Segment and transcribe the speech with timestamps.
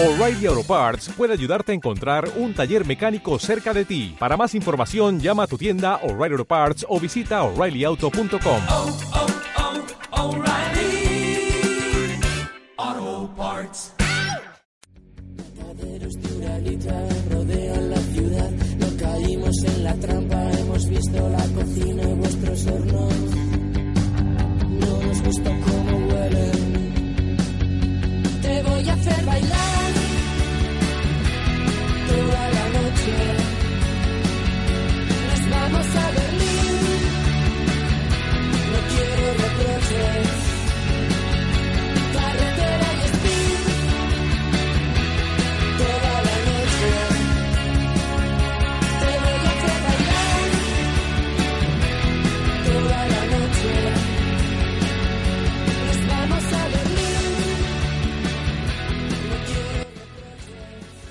[0.00, 4.14] O'Reilly Auto Parts puede ayudarte a encontrar un taller mecánico cerca de ti.
[4.16, 8.60] Para más información, llama a tu tienda O'Reilly Auto Parts o visita oreillyauto.com.
[8.68, 8.96] oh,
[10.12, 11.50] oh, O'Reilly
[12.76, 13.92] Auto Parts.
[15.36, 18.50] Mataderos de Uralita rodean la ciudad.
[18.78, 23.14] No caímos en la trampa, hemos visto la cocina y vuestros hornos.
[24.62, 25.50] No nos gusta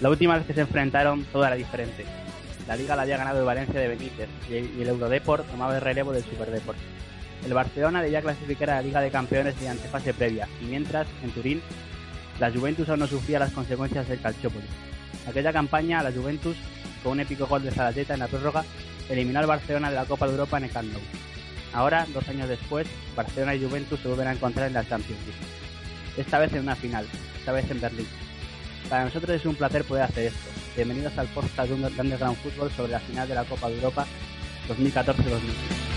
[0.02, 2.06] La última vez que se enfrentaron, todo era diferente.
[2.68, 6.12] La liga la había ganado el Valencia de Benítez y el Eurodeport tomaba el relevo
[6.12, 6.78] del Superdeport.
[7.46, 11.32] El Barcelona debía clasificar a la Liga de Campeones mediante fase previa, y mientras, en
[11.32, 11.62] Turín,
[12.40, 14.66] la Juventus aún no sufría las consecuencias del Calciopoli.
[15.28, 16.58] Aquella campaña, la Juventus,
[17.04, 18.66] con un épico gol de Zarateta en la prórroga,
[19.10, 20.92] eliminó al Barcelona de la Copa de Europa en el Camp.
[21.74, 25.42] Ahora, dos años después, Barcelona y Juventus se vuelven a encontrar en la Champions League.
[26.18, 27.06] Esta vez en una final,
[27.40, 28.08] esta vez en Berlín.
[28.90, 30.50] Para nosotros es un placer poder hacer esto.
[30.76, 34.06] Bienvenidos al podcast de Underground Fútbol sobre la final de la Copa de Europa
[34.70, 35.97] 2014-2015.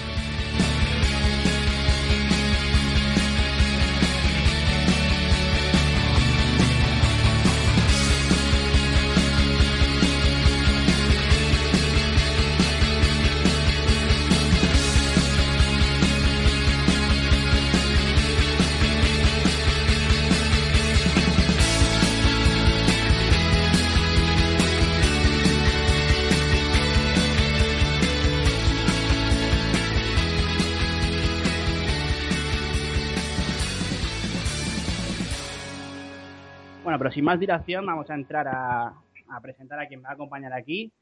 [37.11, 38.95] Bueno, sin más dilación, vamos a entrar a,
[39.31, 40.93] a presentar a quien me va a acompañar aquí.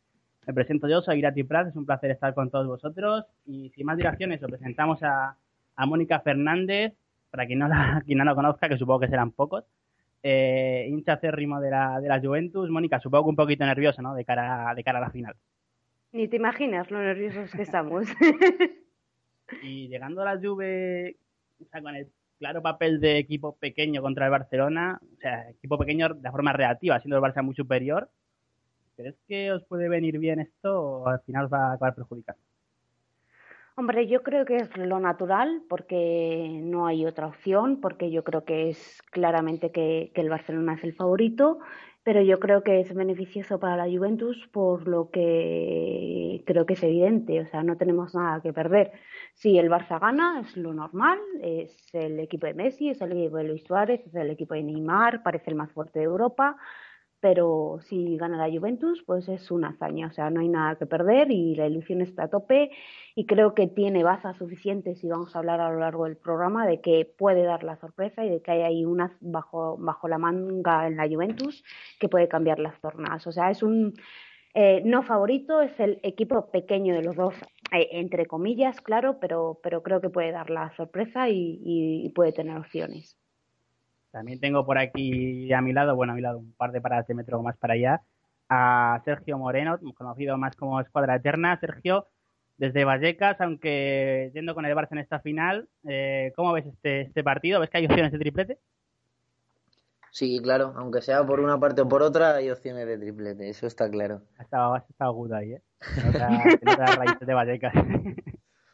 [0.47, 3.27] Me presento yo, soy Irati Prat, es un placer estar con todos vosotros.
[3.45, 5.37] Y sin más dilaciones, os presentamos a,
[5.77, 6.95] a Mónica Fernández,
[7.31, 9.65] para quien no, la, quien no la conozca, que supongo que serán pocos.
[10.23, 12.71] Eh, hincha acérrimo de la, de la Juventus.
[12.71, 14.15] Mónica, supongo que un poquito nerviosa, ¿no?
[14.15, 15.35] De cara, de cara a la final.
[16.13, 18.07] Ni te imaginas lo nerviosos que estamos.
[19.63, 21.17] Y llegando a la Juve,
[21.59, 22.07] o sea, con el
[22.39, 27.01] claro papel de equipo pequeño contra el Barcelona, o sea, equipo pequeño de forma relativa,
[27.01, 28.11] siendo el Barça muy superior,
[28.97, 32.41] ¿crees que os puede venir bien esto o al final os va a acabar perjudicando?
[33.77, 38.45] Hombre, yo creo que es lo natural porque no hay otra opción, porque yo creo
[38.45, 41.61] que es claramente que el Barcelona es el favorito,
[42.09, 46.83] pero yo creo que es beneficioso para la Juventus por lo que creo que es
[46.83, 48.93] evidente, o sea, no tenemos nada que perder.
[49.35, 53.37] Si el Barça gana, es lo normal, es el equipo de Messi, es el equipo
[53.37, 56.57] de Luis Suárez, es el equipo de Neymar, parece el más fuerte de Europa,
[57.21, 60.87] pero si gana la Juventus, pues es una hazaña, o sea, no hay nada que
[60.87, 62.71] perder y la ilusión está a tope
[63.15, 66.67] y creo que tiene bazas suficientes y vamos a hablar a lo largo del programa
[66.67, 70.19] de que puede dar la sorpresa y de que hay ahí unas bajo, bajo la
[70.19, 71.65] manga en la Juventus
[71.99, 73.27] que puede cambiar las tornas.
[73.27, 73.95] O sea, es un
[74.55, 77.35] eh, no favorito, es el equipo pequeño de los dos,
[77.73, 82.57] eh, entre comillas, claro, pero, pero creo que puede dar la sorpresa y puede tener
[82.57, 83.18] opciones.
[84.11, 87.07] También tengo por aquí a mi lado, bueno, a mi lado un par de paradas
[87.07, 88.03] de metro más para allá,
[88.49, 91.59] a Sergio Moreno, conocido más como Escuadra Eterna.
[91.61, 92.07] Sergio,
[92.57, 97.23] desde Vallecas, aunque yendo con el Barça en esta final, eh, ¿cómo ves este, este
[97.23, 97.61] partido?
[97.61, 98.59] ¿Ves que hay opciones de triplete?
[100.11, 103.67] Sí, claro, aunque sea por una parte o por otra, hay opciones de triplete, eso
[103.67, 104.23] está claro.
[104.41, 105.63] Estado, has estado agudo ahí, ¿eh?
[105.81, 106.31] Se nota
[106.63, 107.75] las raíces de Vallecas.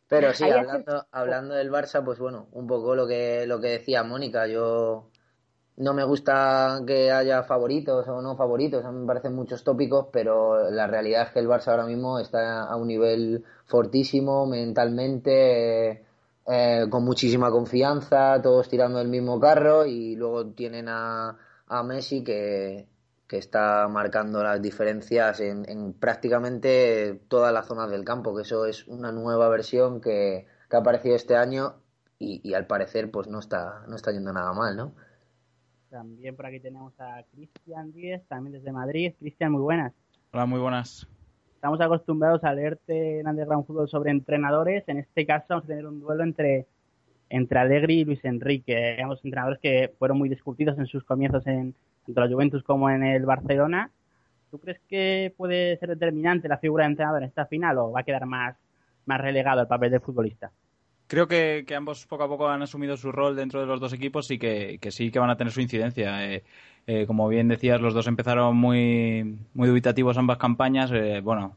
[0.08, 4.04] Pero sí, hablando, hablando del Barça, pues bueno, un poco lo que, lo que decía
[4.04, 5.10] Mónica, yo
[5.76, 10.06] no me gusta que haya favoritos o no favoritos, a mí me parecen muchos tópicos,
[10.12, 16.04] pero la realidad es que el Barça ahora mismo está a un nivel fortísimo, mentalmente,
[16.46, 21.36] eh, con muchísima confianza, todos tirando el mismo carro y luego tienen a,
[21.66, 22.86] a Messi que,
[23.26, 28.66] que está marcando las diferencias en, en prácticamente todas las zonas del campo, que eso
[28.66, 31.76] es una nueva versión que, que ha aparecido este año
[32.18, 34.94] y, y al parecer pues no está, no está yendo nada mal, ¿no?
[35.94, 39.12] También por aquí tenemos a Cristian Díez, también desde Madrid.
[39.20, 39.92] Cristian, muy buenas.
[40.32, 41.06] Hola, muy buenas.
[41.54, 44.82] Estamos acostumbrados a leerte en Underground Fútbol sobre entrenadores.
[44.88, 46.66] En este caso vamos a tener un duelo entre,
[47.28, 51.76] entre Alegri y Luis Enrique, ambos entrenadores que fueron muy discutidos en sus comienzos en,
[52.06, 53.92] tanto la Juventus como en el Barcelona.
[54.50, 58.00] ¿Tú crees que puede ser determinante la figura de entrenador en esta final o va
[58.00, 58.56] a quedar más,
[59.06, 60.50] más relegado el papel del futbolista?
[61.06, 63.92] Creo que, que, ambos poco a poco han asumido su rol dentro de los dos
[63.92, 66.32] equipos y que, que sí que van a tener su incidencia.
[66.32, 66.42] Eh,
[66.86, 70.90] eh, como bien decías, los dos empezaron muy, muy dubitativos ambas campañas.
[70.92, 71.56] Eh, bueno,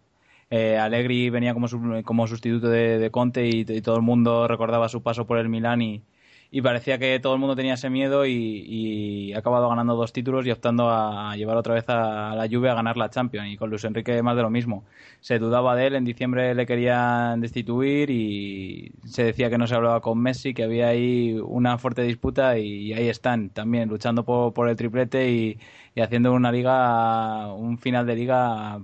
[0.50, 1.68] eh, Allegri venía como,
[2.04, 6.02] como sustituto de, Conte y, todo el mundo recordaba su paso por el Milán y,
[6.50, 10.46] y parecía que todo el mundo tenía ese miedo y, ha acabado ganando dos títulos
[10.46, 13.70] y optando a, llevar otra vez a, la Juve a ganar la Champions y con
[13.70, 14.86] Luis Enrique más de lo mismo.
[15.20, 19.76] Se dudaba de él, en diciembre le querían destituir y se decía que no se
[19.76, 24.54] hablaba con Messi, que había ahí una fuerte disputa y, ahí están también luchando por,
[24.54, 25.60] por el triplete y,
[26.02, 28.80] haciendo una liga, un final de liga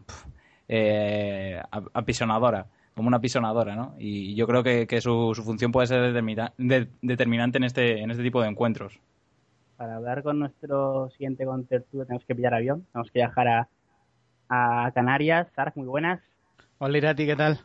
[0.68, 1.62] eh,
[1.94, 3.95] apisonadora como una pisonadora, ¿no?
[3.98, 8.01] Y yo creo que, que su, su, función puede ser determina, de, determinante en este,
[8.01, 9.00] en este tipo de encuentros.
[9.78, 13.69] Para hablar con nuestro siguiente contertulio tenemos que pillar avión, tenemos que viajar a,
[14.50, 15.48] a Canarias.
[15.56, 16.22] Sark, muy buenas.
[16.78, 17.60] Hola Irati, ¿qué tal?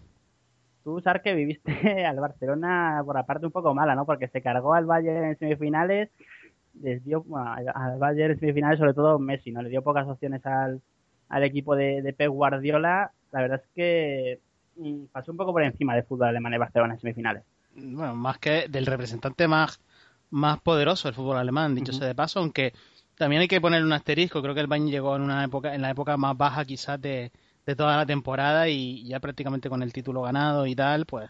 [0.82, 1.72] Tú, Sark, que viviste
[2.06, 4.06] al Barcelona por la parte un poco mala, ¿no?
[4.06, 6.08] Porque se cargó al Bayern en semifinales,
[6.80, 9.60] les dio bueno, al Bayern en semifinales sobre todo Messi, ¿no?
[9.60, 10.80] Le dio pocas opciones al,
[11.28, 13.12] al equipo de, de Pep Guardiola.
[13.32, 14.40] La verdad es que
[15.12, 17.44] pasó un poco por encima del fútbol alemán de Barcelona en semifinales.
[17.74, 19.80] Bueno, más que del representante más,
[20.30, 21.98] más poderoso del fútbol alemán, dicho uh -huh.
[21.98, 22.72] sea de paso, aunque
[23.16, 24.42] también hay que ponerle un asterisco.
[24.42, 27.30] Creo que el Bayern llegó en una época, en la época más baja quizás de,
[27.66, 31.28] de toda la temporada y ya prácticamente con el título ganado y tal, pues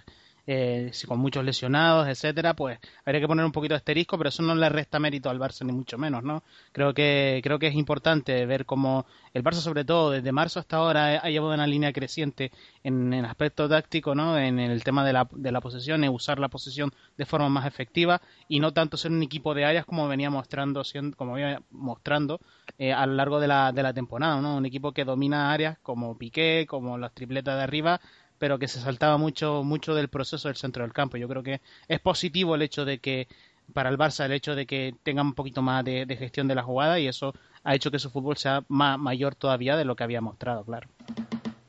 [0.50, 4.42] eh, con muchos lesionados, etcétera, pues habría que poner un poquito de asterisco, pero eso
[4.42, 6.42] no le resta mérito al Barça ni mucho menos, ¿no?
[6.72, 9.04] Creo que creo que es importante ver cómo
[9.34, 12.50] el Barça sobre todo desde marzo hasta ahora ha llevado una línea creciente
[12.82, 14.38] en el aspecto táctico, ¿no?
[14.38, 17.66] En el tema de la, de la posesión, en usar la posesión de forma más
[17.66, 21.60] efectiva y no tanto ser un equipo de áreas como venía mostrando siendo, como venía
[21.70, 22.40] mostrando
[22.78, 24.56] eh, a lo largo de la, de la temporada, ¿no?
[24.56, 28.00] Un equipo que domina áreas como Piqué, como las tripletas de arriba
[28.38, 31.16] pero que se saltaba mucho mucho del proceso del centro del campo.
[31.16, 33.28] Yo creo que es positivo el hecho de que
[33.72, 36.54] para el Barça el hecho de que tenga un poquito más de, de gestión de
[36.54, 39.96] la jugada y eso ha hecho que su fútbol sea más, mayor todavía de lo
[39.96, 40.88] que había mostrado, claro.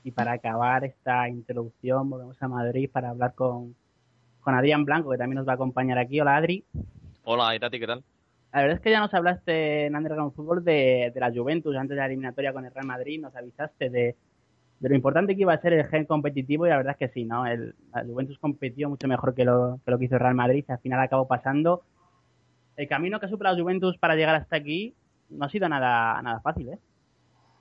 [0.04, 3.76] Y para acabar esta introducción volvemos a Madrid para hablar con,
[4.42, 6.22] con Adrián Blanco, que también nos va a acompañar aquí.
[6.22, 6.64] Hola Adri.
[7.24, 8.04] Hola Irati, ¿qué tal?
[8.54, 11.96] La verdad es que ya nos hablaste en Underground Fútbol de, de la Juventus antes
[11.96, 14.16] de la eliminatoria con el Real Madrid, nos avisaste de,
[14.80, 17.14] de lo importante que iba a ser el gen competitivo y la verdad es que
[17.14, 17.46] sí, ¿no?
[17.46, 20.64] El, la Juventus competió mucho mejor que lo, que lo que hizo el Real Madrid
[20.68, 21.84] y al final acabó pasando.
[22.78, 24.94] El camino que ha superado Juventus para llegar hasta aquí
[25.30, 26.80] no ha sido nada, nada fácil, ¿eh?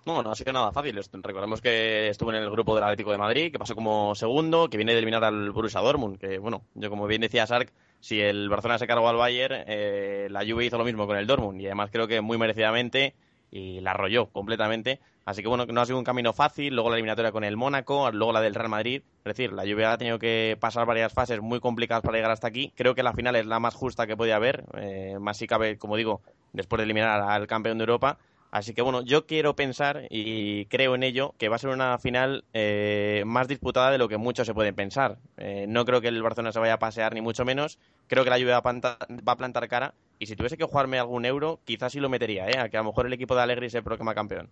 [0.07, 0.99] No, no ha sido nada fácil.
[1.23, 4.79] Recordemos que estuvo en el grupo del Atlético de Madrid, que pasó como segundo, que
[4.79, 8.49] viene de eliminar al Borussia Dortmund, que bueno, yo como bien decía Sark, si el
[8.49, 11.67] Barcelona se cargó al Bayern, eh, la Juve hizo lo mismo con el Dortmund y
[11.67, 13.15] además creo que muy merecidamente
[13.51, 15.01] y la arrolló completamente.
[15.29, 16.75] Así que bueno, no ha sido un camino fácil.
[16.75, 19.03] Luego la eliminatoria con el Mónaco, luego la del Real Madrid.
[19.19, 22.49] Es decir, la Juve ha tenido que pasar varias fases muy complicadas para llegar hasta
[22.49, 22.73] aquí.
[22.75, 24.65] Creo que la final es la más justa que podía haber.
[24.79, 26.23] Eh, más si cabe, como digo,
[26.55, 28.17] después de eliminar al campeón de Europa.
[28.51, 31.99] Así que bueno, yo quiero pensar y creo en ello que va a ser una
[31.99, 35.19] final eh, más disputada de lo que muchos se pueden pensar.
[35.37, 37.79] Eh, no creo que el Barcelona se vaya a pasear ni mucho menos.
[38.07, 41.61] Creo que la Juve va a, plantar, cara y si tuviese que jugarme algún euro,
[41.67, 42.59] quizás sí lo metería, ¿eh?
[42.59, 44.49] A que a lo mejor el equipo de Alegri se proclama campeón.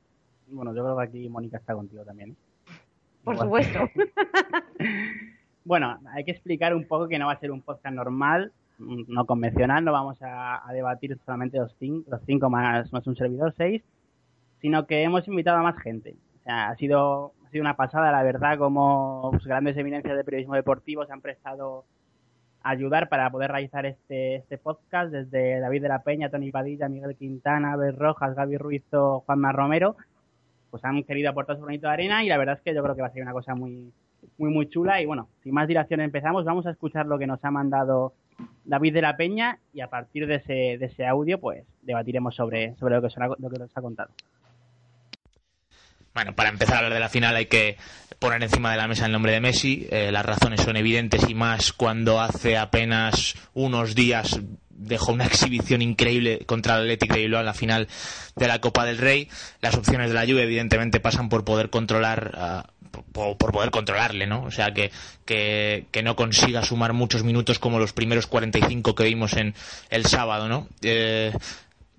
[0.49, 2.31] Bueno, yo creo que aquí Mónica está contigo también.
[2.31, 2.37] ¿eh?
[3.25, 3.81] Por supuesto.
[5.65, 9.27] bueno, hay que explicar un poco que no va a ser un podcast normal, no
[9.27, 13.53] convencional, no vamos a, a debatir solamente los cinco, los cinco más, más un servidor,
[13.57, 13.83] seis,
[14.61, 16.15] sino que hemos invitado a más gente.
[16.41, 20.25] O sea, ha sido, ha sido una pasada, la verdad, como pues, grandes eminencias de
[20.25, 21.85] periodismo deportivo se han prestado
[22.63, 26.89] a ayudar para poder realizar este, este podcast, desde David de la Peña, Tony Padilla,
[26.89, 29.97] Miguel Quintana, Abel Rojas, Gaby Ruiz Juanma Romero,
[30.71, 32.95] pues han querido aportar su granito de arena y la verdad es que yo creo
[32.95, 33.93] que va a ser una cosa muy,
[34.39, 35.01] muy, muy chula.
[35.01, 38.15] Y bueno, sin más dilación empezamos, vamos a escuchar lo que nos ha mandado
[38.65, 42.75] David de la Peña y a partir de ese, de ese audio, pues debatiremos sobre,
[42.77, 43.09] sobre lo, que
[43.39, 44.11] lo que nos ha contado.
[46.15, 47.77] Bueno, para empezar a hablar de la final hay que
[48.19, 49.87] poner encima de la mesa el nombre de Messi.
[49.91, 54.41] Eh, las razones son evidentes y más cuando hace apenas unos días
[54.79, 57.89] dejó una exhibición increíble contra el Atlético de Bilbao en la final
[58.37, 59.29] de la Copa del Rey.
[59.61, 62.77] Las opciones de la Juve evidentemente pasan por poder controlar uh,
[63.13, 64.43] por, por, poder controlarle, ¿no?
[64.45, 64.91] O sea, que,
[65.25, 69.55] que, que, no consiga sumar muchos minutos como los primeros 45 que vimos en
[69.91, 70.69] el sábado, ¿no?
[70.83, 71.33] Eh,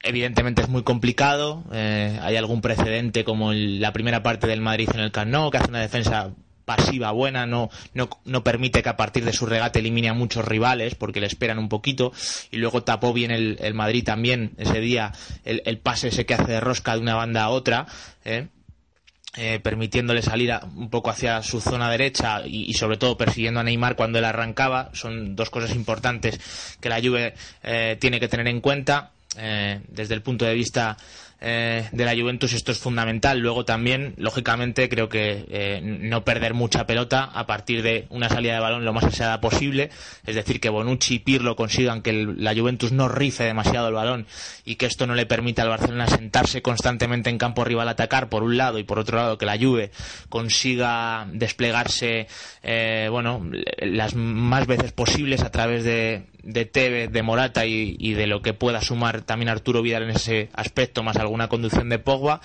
[0.03, 1.63] evidentemente es muy complicado.
[1.71, 5.51] Eh, hay algún precedente como el, la primera parte del Madrid en el Camp Nou,
[5.51, 6.31] que hace una defensa
[6.67, 10.43] pasiva buena, no, no, no permite que a partir de su regate elimine a muchos
[10.43, 12.11] rivales porque le esperan un poquito
[12.51, 15.13] y luego tapó bien el, el Madrid también ese día
[15.45, 17.87] el, el, pase ese que hace de rosca de una banda a otra.
[18.25, 18.47] ¿eh?
[19.39, 23.63] Eh, permitiéndole salir a, un poco hacia su zona derecha y, sobre todo persiguiendo a
[23.63, 26.39] Neymar cuando él arrancaba son dos cosas importantes
[26.81, 30.97] que la Juve eh, tiene que tener en cuenta eh, desde el punto de vista
[31.39, 33.39] eh, de la Juventus esto es fundamental.
[33.39, 38.55] Luego también, lógicamente, creo que eh, no perder mucha pelota a partir de una salida
[38.55, 39.89] de balón lo más aseada posible.
[40.25, 44.25] Es decir, que Bonucci y Pirlo consigan que la Juventus no rice demasiado el balón
[44.65, 48.29] y que esto no le permita al Barcelona sentarse constantemente en campo rival a atacar,
[48.29, 49.91] por un lado, y por otro lado, que la Juve
[50.29, 52.27] consiga desplegarse,
[52.63, 58.13] eh, bueno, las más veces posibles a través de, de Tevez, de Morata y, y,
[58.13, 61.99] de lo que pueda sumar también Arturo Vidal en ese aspecto, más alguna conducción de
[61.99, 62.41] Pogba.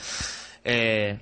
[0.64, 1.18] Eh,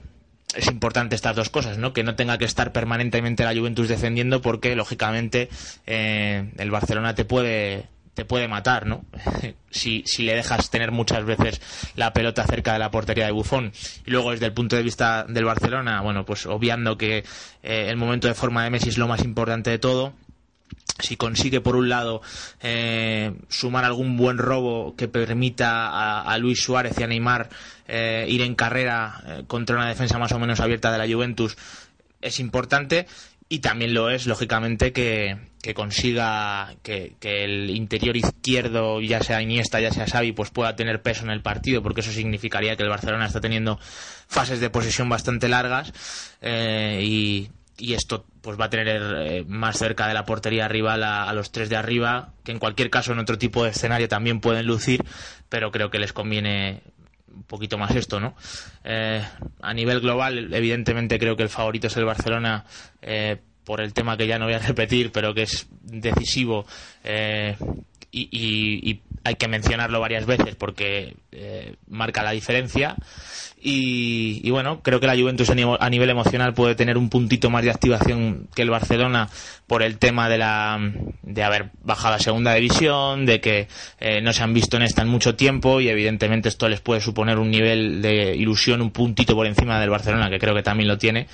[0.54, 1.92] es importante estas dos cosas, ¿no?
[1.92, 5.48] Que no tenga que estar permanentemente la Juventus defendiendo porque, lógicamente,
[5.86, 9.04] eh, el Barcelona te puede te puede matar, ¿no?
[9.70, 11.60] si, si le dejas tener muchas veces
[11.94, 13.72] la pelota cerca de la portería de Bufón.
[14.04, 17.24] Y luego, desde el punto de vista del Barcelona, bueno, pues obviando que
[17.62, 20.12] eh, el momento de forma de Messi es lo más importante de todo,
[20.98, 22.22] si consigue por un lado
[22.60, 27.48] eh, sumar algún buen robo que permita a, Luis Suárez y a Neymar
[27.88, 31.56] eh, ir en carrera eh, contra una defensa más o menos abierta de la Juventus
[32.20, 33.06] es importante.
[33.52, 39.42] Y también lo es lógicamente que, que consiga que, que, el interior izquierdo ya sea
[39.42, 42.84] Iniesta ya sea Xavi pues pueda tener peso en el partido porque eso significaría que
[42.84, 43.80] el Barcelona está teniendo
[44.28, 45.92] fases de posesión bastante largas
[46.40, 51.32] y y esto pues va a tener eh, más cerca de la portería rival a,
[51.32, 54.66] los tres de arriba, que en cualquier caso en otro tipo de escenario también pueden
[54.66, 55.02] lucir,
[55.48, 56.82] pero creo que les conviene
[57.34, 58.34] un poquito más esto, ¿no?
[58.84, 59.22] Eh,
[59.62, 62.64] a nivel global, evidentemente creo que el favorito es el Barcelona
[63.00, 66.66] eh, por el tema que ya no voy a repetir, pero que es decisivo
[67.02, 67.56] eh,
[68.10, 71.14] y, y, y, hay que mencionarlo varias veces porque
[71.88, 72.96] marca la diferencia.
[73.62, 77.50] Y, bueno, creo que la Juventus a nivel, a nivel, emocional puede tener un puntito
[77.50, 79.28] más de activación que el Barcelona
[79.66, 80.78] por el tema de la
[81.22, 83.68] de haber bajado a segunda división, de que
[84.00, 87.00] eh, no se han visto en esta en mucho tiempo y evidentemente esto les puede
[87.00, 90.88] suponer un nivel de ilusión un puntito por encima del Barcelona, que creo que también
[90.88, 91.26] lo tiene.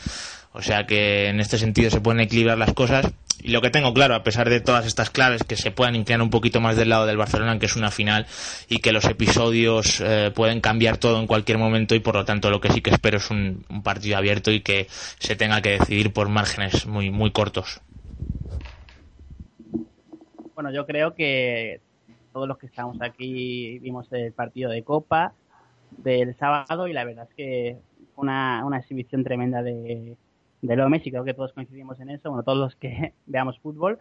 [0.53, 3.13] O sea que en este sentido se pueden equilibrar las cosas.
[3.43, 6.23] Y lo que tengo claro, a pesar de todas estas claves, que se puedan inclinar
[6.23, 8.27] un poquito más del lado del Barcelona, que es una final,
[8.69, 12.51] y que los episodios eh, pueden cambiar todo en cualquier momento, y por lo tanto
[12.51, 14.87] lo que sí que espero es un, un partido abierto y que
[15.19, 17.81] se tenga que decidir por márgenes muy, muy cortos.
[20.55, 21.81] Bueno, yo creo que
[22.33, 25.35] todos los que estamos aquí vimos el partido de Copa
[25.91, 27.77] del sábado y la verdad es que
[28.17, 30.17] una, una exhibición tremenda de,
[30.67, 33.99] de Leo Messi, creo que todos coincidimos en eso, bueno, todos los que veamos fútbol.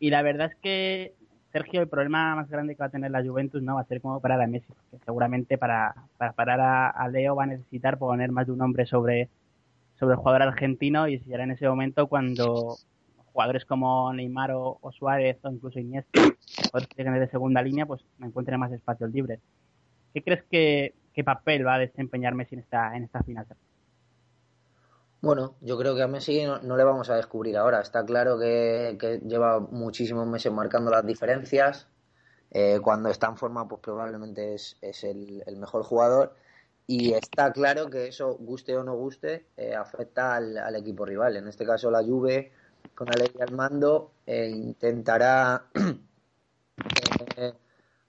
[0.00, 1.14] Y la verdad es que,
[1.52, 4.00] Sergio, el problema más grande que va a tener la Juventus no va a ser
[4.00, 8.30] cómo parar a Messi, porque seguramente para, para parar a, Leo va a necesitar poner
[8.30, 9.28] más de un hombre sobre,
[9.98, 12.76] sobre el jugador argentino y será en ese momento cuando
[13.32, 18.60] jugadores como Neymar o, Suárez o incluso Iniesta, jugadores que de segunda línea, pues encuentren
[18.60, 19.40] más espacios libres.
[20.12, 23.46] ¿Qué crees que qué papel va a desempeñar Messi en esta, en esta final?
[25.20, 27.80] Bueno, yo creo que a Messi no, no, le vamos a descubrir ahora.
[27.80, 31.88] Está claro que, lleva muchísimos meses marcando las diferencias.
[32.50, 36.34] Eh, cuando está en forma, pues probablemente es, el, mejor jugador.
[36.86, 41.36] Y está claro que eso, guste o no guste, eh, afecta al, al, equipo rival.
[41.36, 42.52] En este caso, la Juve,
[42.94, 45.66] con Alegría al mando, eh, intentará
[47.36, 47.54] eh,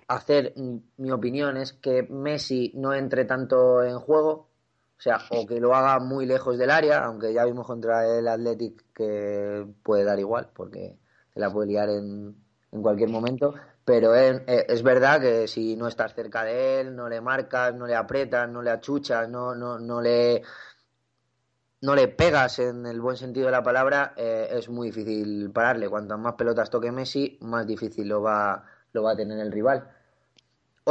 [0.08, 0.54] hacer,
[0.98, 4.49] mi opinión es que Messi no entre tanto en juego,
[5.00, 8.28] o sea, o que lo haga muy lejos del área, aunque ya vimos contra el
[8.28, 10.98] Athletic que puede dar igual, porque
[11.34, 12.36] se la puede liar en,
[12.74, 13.54] en cualquier momento.
[13.86, 17.88] Pero es, es, verdad que si no estás cerca de él, no le marcas, no
[17.88, 20.44] le aprietas, no le achuchas, no, no, no le
[21.82, 25.90] no le pegas en el buen sentido de la palabra, eh, es muy difícil pararle.
[25.90, 29.90] Cuantas más pelotas toque Messi, más difícil lo va, lo va a tener el rival.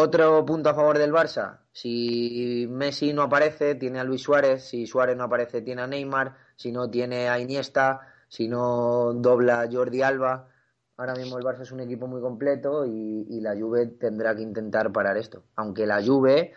[0.01, 4.87] Otro punto a favor del Barça, si Messi no aparece, tiene a Luis Suárez, si
[4.87, 10.03] Suárez no aparece, tiene a Neymar, si no tiene a Iniesta, si no dobla Jordi
[10.03, 10.51] Alba.
[10.97, 14.43] Ahora mismo el Barça es un equipo muy completo y, y la Juve tendrá que
[14.43, 15.43] intentar parar esto.
[15.57, 16.53] Aunque la Juve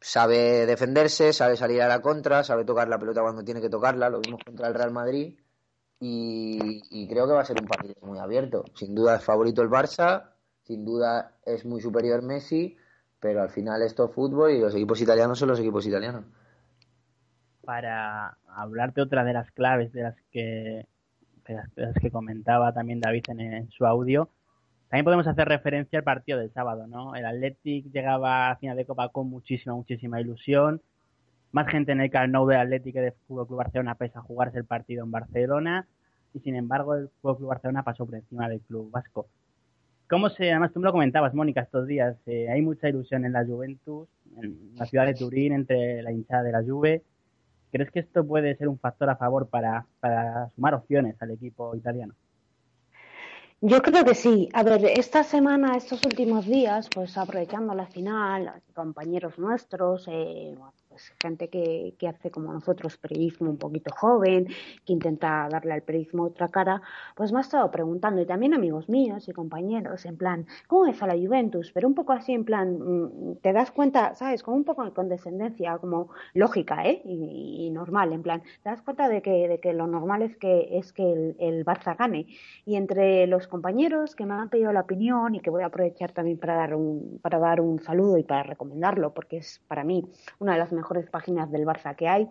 [0.00, 4.08] sabe defenderse, sabe salir a la contra, sabe tocar la pelota cuando tiene que tocarla,
[4.08, 5.36] lo vimos contra el Real Madrid.
[5.98, 8.64] Y, y creo que va a ser un partido muy abierto.
[8.76, 12.76] Sin duda es favorito el Barça, sin duda es muy superior Messi,
[13.20, 16.24] pero al final esto es fútbol y los equipos italianos son los equipos italianos.
[17.64, 20.86] para hablar de otra de las claves de las que,
[21.46, 24.28] de las, que comentaba también David en, su audio.
[24.88, 27.14] También podemos hacer referencia al partido del sábado, ¿no?
[27.14, 30.82] El Athletic llegaba a final de Copa con muchísima, muchísima ilusión.
[31.52, 34.22] Más gente en el Camp Nou del Athletic que de Fútbol Club Barcelona pese a
[34.22, 35.88] jugarse el partido en Barcelona.
[36.34, 39.26] Y sin embargo, el Fútbol Club Barcelona pasó por encima del club vasco.
[40.08, 43.32] ¿Cómo se, además tú me lo comentabas, Mónica, estos días, eh, hay mucha ilusión en
[43.32, 47.02] la Juventus, en la ciudad de Turín, entre la hinchada de la Juve.
[47.72, 51.74] ¿Crees que esto puede ser un factor a favor para, para sumar opciones al equipo
[51.74, 52.14] italiano?
[53.60, 54.50] Yo creo que sí.
[54.52, 60.54] A ver, esta semana, estos últimos días, pues aprovechando la final, compañeros nuestros, eh,
[60.94, 64.46] pues gente que, que hace como nosotros periodismo un poquito joven,
[64.84, 66.82] que intenta darle al periodismo otra cara,
[67.16, 71.02] pues me ha estado preguntando, y también amigos míos y compañeros, en plan, ¿cómo es
[71.02, 71.72] a la Juventus?
[71.72, 74.44] Pero un poco así, en plan, mm, te das cuenta, ¿sabes?
[74.44, 77.02] Como un poco de condescendencia, como lógica, ¿eh?
[77.04, 80.78] Y, normal, en plan, te das cuenta de que, de que lo normal es que,
[80.78, 82.28] es que el, el Barça gane.
[82.64, 86.12] Y entre los compañeros que me han pedido la opinión y que voy a aprovechar
[86.12, 90.04] también para dar un, para dar un saludo y para recomendarlo, porque es para mí
[90.38, 92.28] una de las mejores páginas del Barça que hay.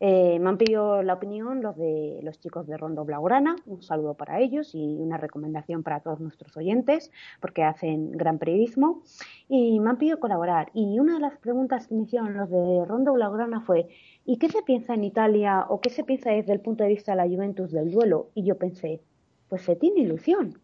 [0.00, 4.14] Eh, me han pedido la opinión los de los chicos de Rondo Blaugrana, un saludo
[4.14, 7.10] para ellos y una recomendación para todos nuestros oyentes,
[7.40, 9.02] porque hacen gran periodismo.
[9.48, 10.70] Y me han pedido colaborar.
[10.74, 13.88] Y una de las preguntas que me hicieron los de Rondo Blaugrana fue,
[14.24, 17.12] ¿y qué se piensa en Italia o qué se piensa desde el punto de vista
[17.12, 18.30] de la Juventus del duelo?
[18.34, 19.00] Y yo pensé,
[19.48, 20.58] pues se tiene ilusión.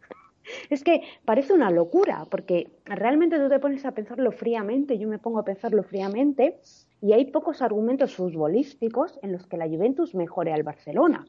[0.71, 5.19] Es que parece una locura, porque realmente tú te pones a pensarlo fríamente, yo me
[5.19, 6.59] pongo a pensarlo fríamente,
[7.01, 11.25] y hay pocos argumentos futbolísticos en los que la Juventus mejore al Barcelona.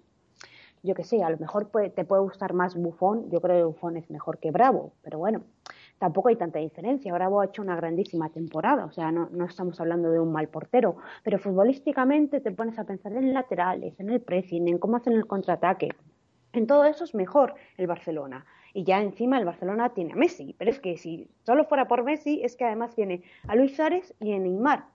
[0.86, 3.96] Yo que sé, a lo mejor te puede gustar más Buffon, yo creo que Buffon
[3.96, 5.44] es mejor que Bravo, pero bueno,
[5.98, 7.14] tampoco hay tanta diferencia.
[7.14, 10.50] Bravo ha hecho una grandísima temporada, o sea, no, no estamos hablando de un mal
[10.50, 15.14] portero, pero futbolísticamente te pones a pensar en laterales, en el pressing, en cómo hacen
[15.14, 15.90] el contraataque.
[16.52, 18.46] En todo eso es mejor el Barcelona.
[18.74, 20.56] Y ya encima el Barcelona tiene a Messi.
[20.58, 24.14] Pero es que si solo fuera por Messi, es que además tiene a Luis Suárez
[24.20, 24.86] y a Neymar.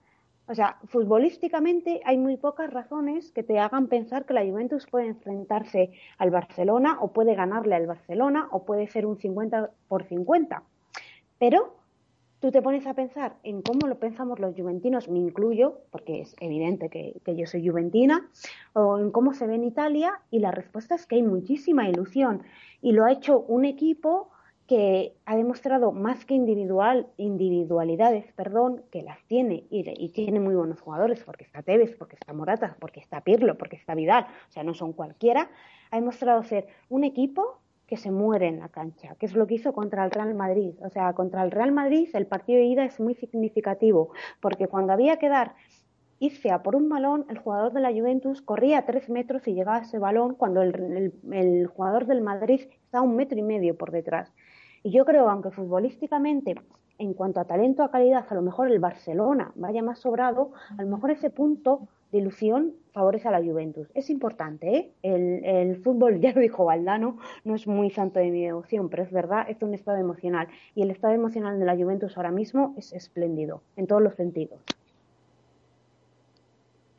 [0.47, 5.05] O sea, futbolísticamente hay muy pocas razones que te hagan pensar que la Juventus puede
[5.05, 10.63] enfrentarse al Barcelona o puede ganarle al Barcelona o puede ser un 50 por 50.
[11.37, 11.78] Pero
[12.39, 16.35] tú te pones a pensar en cómo lo pensamos los juventinos, me incluyo, porque es
[16.39, 18.29] evidente que, que, yo soy juventina,
[18.73, 22.43] o en cómo se ve en Italia, y la respuesta es que hay muchísima ilusión.
[22.81, 24.29] Y lo ha hecho un equipo
[24.67, 30.53] que ha demostrado más que individual, individualidades, perdón, que las tiene, y, y tiene muy
[30.53, 34.51] buenos jugadores, porque está Tevez, porque está Morata, porque está Pirlo, porque está Vidal, o
[34.51, 35.49] sea, no son cualquiera,
[35.89, 39.55] ha demostrado ser un equipo que se muere en la cancha, que es lo que
[39.55, 40.75] hizo contra el Real Madrid.
[40.85, 44.93] O sea, contra el Real Madrid el partido de ida es muy significativo, porque cuando
[44.93, 45.55] había que dar
[46.19, 49.77] irse a por un balón, el jugador de la Juventus corría tres metros y llegaba
[49.77, 53.75] a ese balón cuando el, el, el jugador del Madrid está un metro y medio
[53.75, 54.31] por detrás.
[54.83, 56.55] Y yo creo, aunque futbolísticamente,
[56.99, 60.83] en cuanto a talento, a calidad, a lo mejor el Barcelona vaya más sobrado, a
[60.83, 63.87] lo mejor ese punto de ilusión favorece a la Juventus.
[63.93, 64.91] Es importante, ¿eh?
[65.03, 69.03] El, el, fútbol, ya lo dijo Valdano, no es muy santo de mi devoción, pero
[69.03, 70.47] es verdad, es un estado emocional.
[70.75, 74.59] Y el estado emocional de la Juventus ahora mismo es espléndido, en todos los sentidos.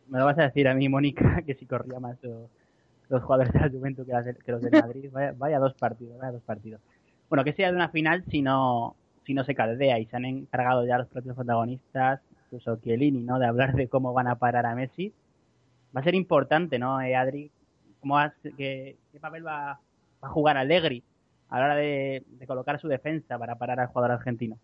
[0.08, 3.60] Me lo vas a decir a mí, Mónica, que si corría más los, jugadores de
[3.60, 5.10] la Juventus que, los de Madrid.
[5.12, 6.80] Vaya, vaya, dos partidos, vaya dos partidos.
[7.28, 10.24] Bueno, que sea de una final si no, si no se caldea y se han
[10.24, 13.38] encargado ya los propios protagonistas incluso Chiellini, ¿no?
[13.38, 15.12] De hablar de cómo van a parar a Messi.
[15.96, 17.50] Va a ser importante, ¿no, eh, Adri?
[18.00, 18.18] ¿Cómo
[18.56, 19.78] qué, qué, papel va,
[20.22, 21.02] a jugar Allegri
[21.48, 24.58] a la hora de, colocar su defensa para parar al jugador argentino?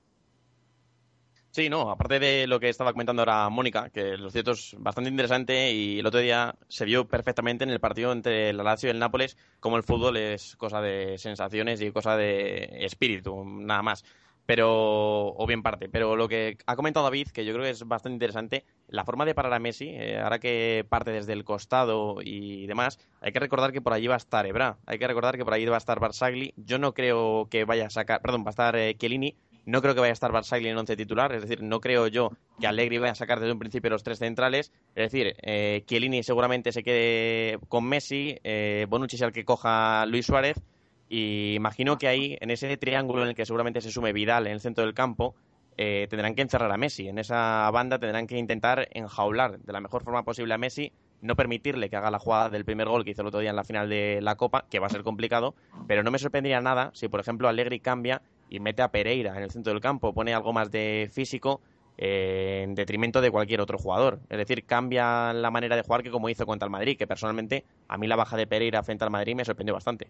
[1.50, 5.08] Sí, no, aparte de lo que estaba comentando ahora Mónica, que lo cierto es bastante
[5.08, 8.92] interesante y el otro día se vio perfectamente en el partido entre el Lazio y
[8.92, 14.04] el Nápoles cómo el fútbol es cosa de sensaciones y cosa de espíritu, nada más
[14.46, 15.88] pero o bien parte.
[15.88, 19.24] Pero lo que ha comentado David, que yo creo que es bastante interesante, la forma
[19.24, 23.40] de parar a Messi, eh, ahora que parte desde el costado y demás, hay que
[23.40, 25.74] recordar que por allí va a estar Ebra, hay que recordar que por allí va
[25.74, 26.54] a estar Barsagli.
[26.56, 29.36] Yo no creo que vaya a sacar, perdón, va a estar eh, Chiellini.
[29.66, 32.30] No creo que vaya a estar Barsagli en once titular, es decir, no creo yo
[32.60, 34.70] que Allegri vaya a sacar desde un principio los tres centrales.
[34.94, 40.06] Es decir, eh, Chiellini seguramente se quede con Messi, eh, Bonucci es el que coja
[40.06, 40.62] Luis Suárez
[41.08, 44.54] y imagino que ahí, en ese triángulo en el que seguramente se sume Vidal en
[44.54, 45.34] el centro del campo,
[45.78, 47.08] eh, tendrán que encerrar a Messi.
[47.08, 51.36] En esa banda tendrán que intentar enjaular de la mejor forma posible a Messi, no
[51.36, 53.64] permitirle que haga la jugada del primer gol que hizo el otro día en la
[53.64, 55.54] final de la Copa, que va a ser complicado,
[55.86, 59.42] pero no me sorprendería nada si, por ejemplo, Allegri cambia y mete a Pereira en
[59.42, 61.60] el centro del campo, pone algo más de físico
[61.98, 64.20] eh, en detrimento de cualquier otro jugador.
[64.28, 67.64] Es decir, cambia la manera de jugar que como hizo contra el Madrid, que personalmente
[67.88, 70.08] a mí la baja de Pereira frente al Madrid me sorprendió bastante.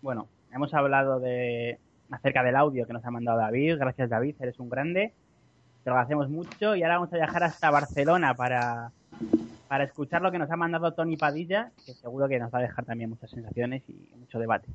[0.00, 1.78] Bueno, hemos hablado de
[2.10, 3.78] acerca del audio que nos ha mandado David.
[3.78, 5.12] Gracias David, eres un grande.
[5.82, 8.92] Te lo agradecemos mucho y ahora vamos a viajar hasta Barcelona para,
[9.68, 12.62] para escuchar lo que nos ha mandado Tony Padilla, que seguro que nos va a
[12.62, 14.68] dejar también muchas sensaciones y mucho debate.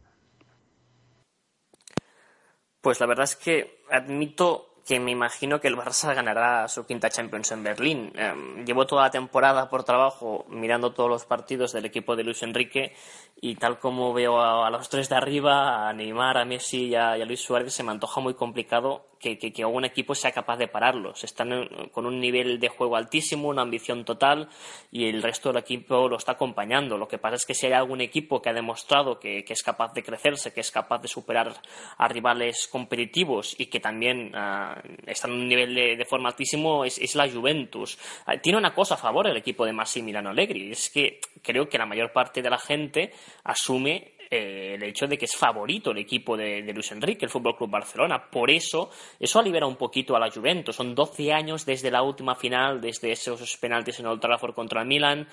[2.82, 7.10] Pues la verdad es que admito que me imagino que el Barça ganará su quinta
[7.10, 8.12] Champions en Berlín.
[8.16, 12.44] Eh, llevo toda la temporada por trabajo mirando todos los partidos del equipo de Luis
[12.44, 12.94] Enrique
[13.40, 16.96] y tal como veo a, a los tres de arriba, a Neymar, a Messi y
[16.96, 20.14] a, y a Luis Suárez, se me antoja muy complicado que, que, que algún equipo
[20.14, 21.24] sea capaz de pararlos.
[21.24, 24.50] Están en- con un nivel de juego altísimo, una ambición total
[24.92, 26.98] y el resto del equipo lo está acompañando.
[26.98, 29.94] Lo que pasa es que si hay algún equipo que ha demostrado que, es capaz
[29.94, 31.54] de crecerse, que es capaz de superar
[31.98, 36.84] a rivales competitivos y que también ah, está en un nivel de, de forma altísimo,
[36.84, 37.98] es, es la Juventus.
[38.26, 41.78] Ah, tiene una cosa a favor el equipo de Massimiliano Allegri, es que creo que
[41.78, 43.12] la mayor parte de la gente
[43.44, 47.56] asume eh, el hecho de que es favorito el equipo de, Luis Enrique, el Fútbol
[47.56, 48.30] Club Barcelona.
[48.30, 50.76] Por eso, eso libera un poquito a la Juventus.
[50.76, 54.88] Son 12 años desde la última final, desde esos penaltis en Old Trafford contra el
[54.88, 55.28] Milan,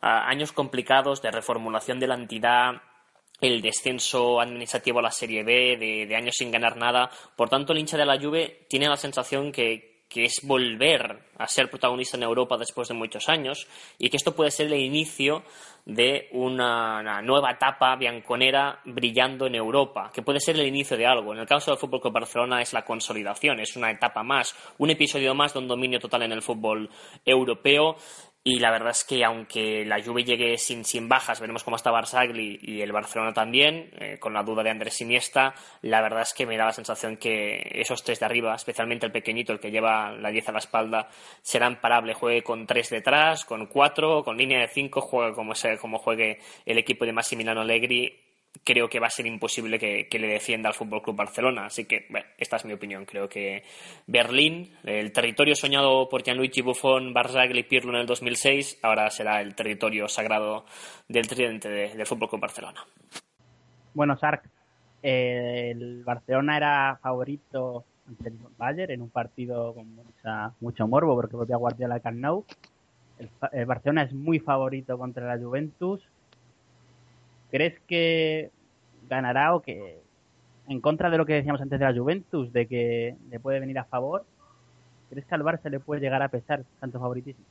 [0.00, 2.82] años complicados de reformulación de la entidad,
[3.40, 7.10] el descenso administrativo a la Serie B, de, de años sin ganar nada.
[7.36, 11.46] Por tanto, el hincha de la Juve tiene la sensación que, que es volver a
[11.48, 13.66] ser protagonista en Europa después de muchos años
[13.98, 15.42] y que esto puede ser el inicio
[15.84, 21.32] de una, nueva etapa bianconera brillando en Europa, que puede ser el inicio de algo.
[21.32, 24.90] En el caso del Fútbol Club Barcelona es la consolidación, es una etapa más, un
[24.90, 26.90] episodio más de un dominio total en el fútbol
[27.24, 27.96] europeo
[28.48, 31.90] y la verdad es que aunque la Juve llegue sin, sin bajas, veremos cómo está
[31.90, 36.32] Barzagli y el Barcelona también, eh, con la duda de Andrés Iniesta, la verdad es
[36.32, 39.72] que me da la sensación que esos tres de arriba, especialmente el pequeñito, el que
[39.72, 41.08] lleva la 10 a la espalda,
[41.42, 42.14] será imparable.
[42.14, 46.38] Juegue con tres detrás, con cuatro, con línea de cinco, juegue como, sea, como juegue
[46.64, 48.16] el equipo de Massimiliano Allegri,
[48.64, 51.66] creo que va a ser imposible que, que le defienda al Fútbol Club Barcelona.
[51.66, 53.04] Así que, bueno, esta es mi opinión.
[53.04, 53.62] Creo que
[54.06, 59.40] Berlín, el territorio soñado por Gianluigi Buffon, Barzagli y Pirlo en el 2006, ahora será
[59.40, 60.64] el territorio sagrado
[61.08, 62.84] del tridente de- del Fútbol Club Barcelona.
[63.94, 64.42] Bueno, Sark,
[65.02, 71.14] eh, el Barcelona era favorito ante el Bayern en un partido con mucha, mucho morbo
[71.16, 72.44] porque volvía Guardiola al Camp Nou.
[73.18, 76.02] El, el Barcelona es muy favorito contra la Juventus.
[77.56, 78.50] ¿Crees que
[79.08, 80.02] ganará o que
[80.68, 83.78] en contra de lo que decíamos antes de la Juventus, de que le puede venir
[83.78, 84.26] a favor,
[85.08, 87.42] ¿crees que al Barça le puede llegar a pesar tanto favoritismo?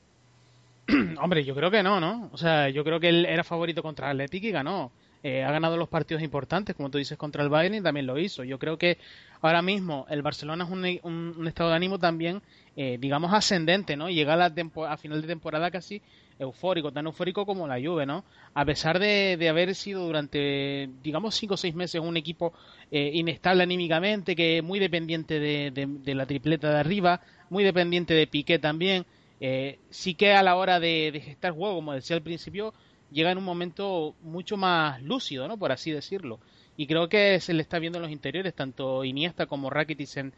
[1.20, 2.30] Hombre, yo creo que no, ¿no?
[2.32, 4.92] O sea, yo creo que él era favorito contra el Athletic y ganó.
[5.24, 8.20] Eh, ha ganado los partidos importantes, como tú dices, contra el Bayern y también lo
[8.20, 8.44] hizo.
[8.44, 9.00] Yo creo que
[9.42, 12.44] ahora mismo el Barcelona es un, estado de ánimo también,
[12.76, 14.08] eh, digamos, ascendente, ¿no?
[14.12, 14.54] Llega a, la
[14.88, 16.04] a final de temporada casi
[16.40, 18.26] eufórico, tan eufórico como la Juve, ¿no?
[18.54, 22.54] A pesar de, de haber sido durante, digamos, cinco o seis meses un equipo
[22.92, 28.14] eh, inestable anímicamente, que muy dependiente de, de- de la tripleta de arriba, muy dependiente
[28.14, 29.06] de Piqué también,
[29.40, 32.74] eh, sí que a la hora de, gestar juego, como decía al principio,
[33.12, 35.58] llega en un momento mucho más lúcido, ¿no?
[35.58, 36.40] Por así decirlo.
[36.78, 40.32] Y creo que se le está viendo en los interiores, tanto Iniesta como Rakitic se,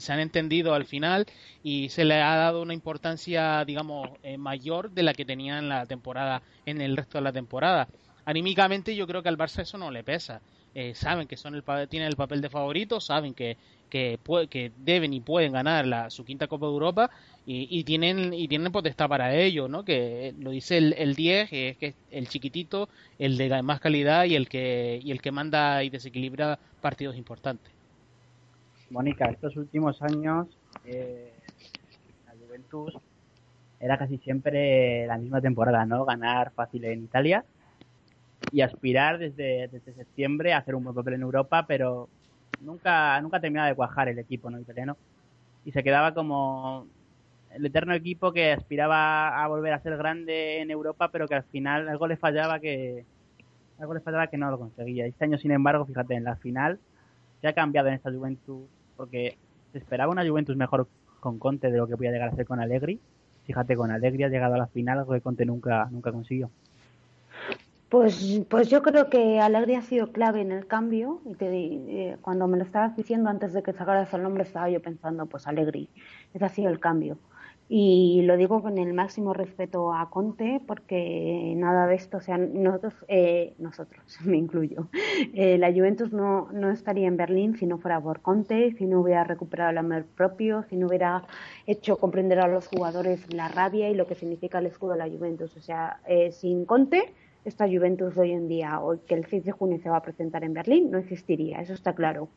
[0.00, 1.26] se- han entendido al final
[1.62, 5.68] y se le ha dado una importancia, digamos, eh, mayor de la que tenía en
[5.68, 7.88] la temporada, en el resto de la temporada.
[8.24, 10.42] Anímicamente yo creo que al Barça eso no le pesa.
[10.80, 13.56] Eh, saben que son el tienen el papel de favorito, saben que
[13.90, 14.16] que,
[14.48, 17.10] que deben y pueden ganar la, su quinta Copa de Europa
[17.44, 19.84] y, y tienen y tienen potestad para ello, ¿no?
[19.84, 22.88] Que lo dice el, el 10, que es que es el chiquitito,
[23.18, 27.72] el de más calidad y el que y el que manda y desequilibra partidos importantes.
[28.88, 30.46] Mónica, estos últimos años
[30.84, 31.32] eh,
[32.24, 32.96] la Juventus
[33.80, 36.04] era casi siempre la misma temporada, ¿no?
[36.04, 37.44] Ganar fácil en Italia
[38.50, 42.08] y aspirar desde, desde septiembre a hacer un buen papel en Europa, pero
[42.60, 44.96] nunca nunca terminaba de cuajar el equipo no italiano
[45.64, 46.86] y se quedaba como
[47.54, 51.44] el eterno equipo que aspiraba a volver a ser grande en Europa, pero que al
[51.44, 53.04] final algo le fallaba que
[53.78, 55.06] algo le fallaba que no lo conseguía.
[55.06, 56.78] Este año, sin embargo, fíjate, en la final
[57.40, 59.38] se ha cambiado en esta Juventus porque
[59.72, 60.88] se esperaba una Juventus mejor
[61.20, 63.00] con Conte de lo que podía llegar a ser con Allegri.
[63.44, 66.50] Fíjate, con Allegri ha llegado a la final, algo que Conte nunca, nunca consiguió.
[67.88, 71.20] Pues, pues yo creo que Alegri ha sido clave en el cambio.
[71.24, 74.68] Y te, eh, cuando me lo estabas diciendo antes de que sacaras el nombre, estaba
[74.68, 75.88] yo pensando, pues Alegri,
[76.34, 77.18] ese ha sido el cambio.
[77.70, 82.38] Y lo digo con el máximo respeto a Conte, porque nada de esto, o sea,
[82.38, 84.88] nosotros, eh, nosotros me incluyo,
[85.34, 89.00] eh, la Juventus no, no estaría en Berlín si no fuera por Conte, si no
[89.02, 91.24] hubiera recuperado el amor propio, si no hubiera
[91.66, 95.08] hecho comprender a los jugadores la rabia y lo que significa el escudo de la
[95.08, 95.54] Juventus.
[95.56, 97.12] O sea, eh, sin Conte,
[97.44, 100.44] esta Juventus hoy en día, hoy que el 6 de junio se va a presentar
[100.44, 102.28] en Berlín, no existiría, eso está claro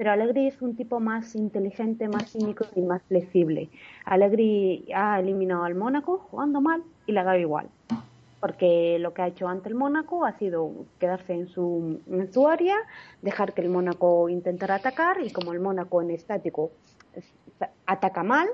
[0.00, 3.68] pero Allegri es un tipo más inteligente, más cínico y más flexible.
[4.06, 7.68] Allegri ha eliminado al Mónaco jugando mal y le ha dado igual,
[8.40, 12.48] porque lo que ha hecho ante el Mónaco ha sido quedarse en su, en su
[12.48, 12.76] área,
[13.20, 16.70] dejar que el Mónaco intentara atacar y como el Mónaco en estático
[17.84, 18.48] ataca mal,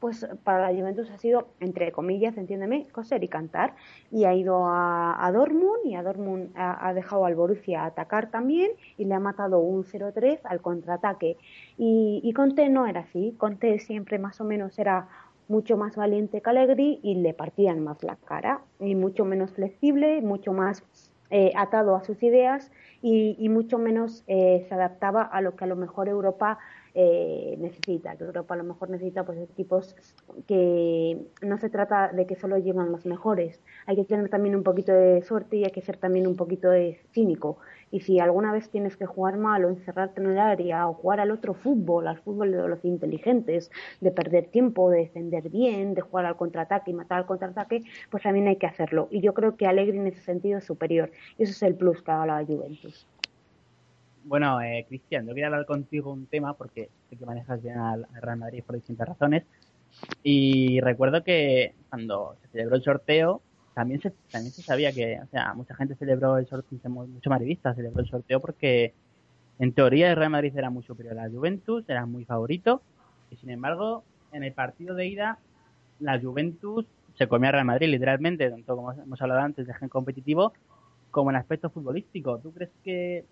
[0.00, 3.74] pues para la Juventus ha sido, entre comillas, entiéndeme, coser y cantar.
[4.10, 8.70] Y ha ido a, a Dortmund y a Dortmund ha, dejado al Borussia atacar también
[8.96, 11.36] y le ha matado un 0-3 al contraataque.
[11.76, 13.34] Y, y Conte no era así.
[13.36, 15.08] Conte siempre más o menos era
[15.48, 18.62] mucho más valiente que Allegri y le partían más la cara.
[18.80, 20.82] Y mucho menos flexible, mucho más
[21.30, 25.64] eh, atado a sus ideas y, y mucho menos eh, se adaptaba a lo que
[25.64, 26.58] a lo mejor Europa
[26.94, 29.94] eh, necesita, que Europa a lo mejor necesita pues equipos
[30.46, 34.62] que no se trata de que solo llevan los mejores, hay que tener también un
[34.62, 37.58] poquito de suerte y hay que ser también un poquito de cínico.
[37.92, 41.20] Y si alguna vez tienes que jugar mal o encerrarte en el área o jugar
[41.20, 46.00] al otro fútbol, al fútbol de los inteligentes, de perder tiempo, de defender bien, de
[46.00, 49.08] jugar al contraataque y matar al contraataque, pues también hay que hacerlo.
[49.10, 51.10] Y yo creo que Alegri en ese sentido es superior.
[51.36, 53.06] Y ese es el plus que ha la Juventus.
[54.22, 58.06] Bueno, eh, Cristian, yo quería hablar contigo un tema porque sé que manejas bien al
[58.20, 59.44] Real Madrid por distintas razones.
[60.22, 63.42] Y recuerdo que cuando se celebró el sorteo,
[63.74, 67.74] también se, también se sabía que, o sea, mucha gente celebró el sorteo, mucho madridista
[67.74, 68.94] celebró el sorteo porque
[69.58, 72.82] en teoría el Real Madrid era muy superior a la Juventus, era muy favorito.
[73.30, 75.40] Y sin embargo, en el partido de ida,
[75.98, 76.86] la Juventus
[77.18, 80.52] se comió al Real Madrid literalmente, tanto como hemos hablado antes de gen competitivo,
[81.10, 82.40] como en aspecto futbolístico.
[82.40, 83.26] ¿Tú crees que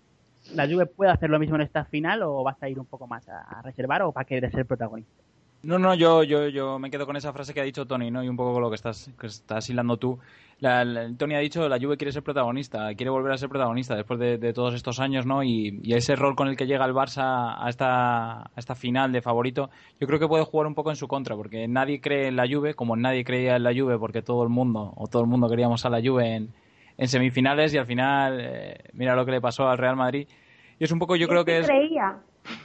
[0.53, 3.07] la Juve puede hacer lo mismo en esta final o vas a ir un poco
[3.07, 5.23] más a, a reservar o para querer ser protagonista?
[5.61, 8.23] No, no, yo, yo, yo me quedo con esa frase que ha dicho Tony, ¿no?
[8.23, 10.17] Y un poco con lo que estás, que estás hilando tú.
[10.59, 10.85] La,
[11.17, 14.53] Tony ha dicho, la Juve quiere ser protagonista, quiere volver a ser protagonista después de,
[14.53, 15.43] todos estos años, ¿no?
[15.43, 19.11] Y, y, ese rol con el que llega el Barça a esta, a esta final
[19.11, 22.27] de favorito, yo creo que puede jugar un poco en su contra, porque nadie cree
[22.27, 25.23] en la Juve, como nadie creía en la Juve, porque todo el mundo, o todo
[25.23, 26.53] el mundo queríamos a la Juve en,
[26.99, 30.27] en semifinales, y al final, eh, mira lo que le pasó al Real Madrid.
[30.77, 31.65] Y es un poco, yo creo que es...
[31.65, 32.17] creía?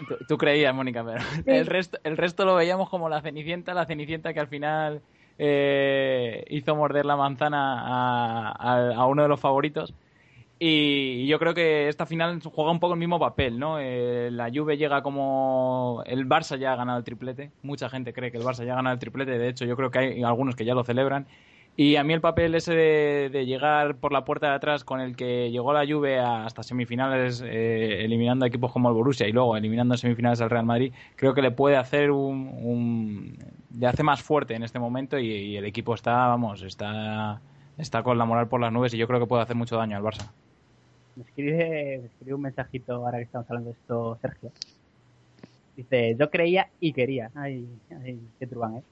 [0.09, 1.42] Tú, tú, creías, Mónica, pero sí.
[1.47, 5.03] el, resto, el resto lo veíamos como la Cenicienta, la Cenicienta que al final
[5.38, 9.94] eh, hizo morder la manzana a, a, a, uno de los favoritos.
[10.59, 13.79] Y yo creo que esta final juega un poco el mismo papel, ¿no?
[13.79, 16.03] Eh, la Juve llega como...
[16.07, 17.53] El Barça ya ha ganado el triplete.
[17.62, 19.38] Mucha gente cree que el Barça ya ha ganado el triplete.
[19.38, 21.27] De hecho, yo creo que hay algunos que ya lo celebran.
[21.76, 25.00] Y a mí el papel ese de, de, llegar por la puerta de atrás con
[25.00, 29.56] el que llegó la Juve hasta semifinales eh, eliminando equipos como el Borussia y luego
[29.56, 33.37] eliminando en semifinales al Real Madrid, creo que le puede hacer un, un
[33.76, 37.40] le hace más fuerte en este momento y, y, el equipo está, vamos, está
[37.76, 39.96] está con la moral por las nubes y yo creo que puede hacer mucho daño
[39.96, 40.30] al Barça.
[41.16, 44.52] Me escribe, me escribe un mensajito ahora que estamos hablando de esto, Sergio.
[45.76, 47.30] Dice, yo creía y quería.
[47.34, 48.82] Ay, ay qué truán, ¿eh?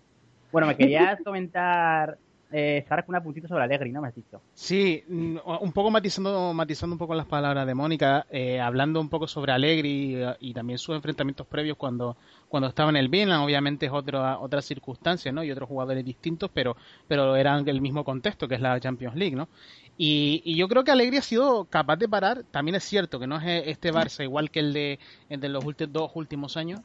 [0.51, 2.19] Bueno, me querías comentar
[2.53, 4.03] eh, con un puntito sobre Allegri, ¿no?
[4.03, 4.41] Me has dicho.
[4.55, 9.09] Sí, mm, un poco matizando, matizando un poco las palabras de Mónica, eh, hablando un
[9.09, 12.17] poco sobre Allegri y, y, también sus enfrentamientos previos cuando,
[12.49, 15.43] cuando estaba en el Milan, obviamente es otra, otras circunstancias, ¿no?
[15.43, 16.77] Y otros jugadores distintos, pero,
[17.09, 19.49] pero eran el mismo contexto, que es la Champions League, ¿no?
[19.97, 23.27] Y, y, yo creo que Allegri ha sido capaz de parar, también es cierto que
[23.27, 26.81] no es este Barça igual que el de, el de los últimos, dos últimos años,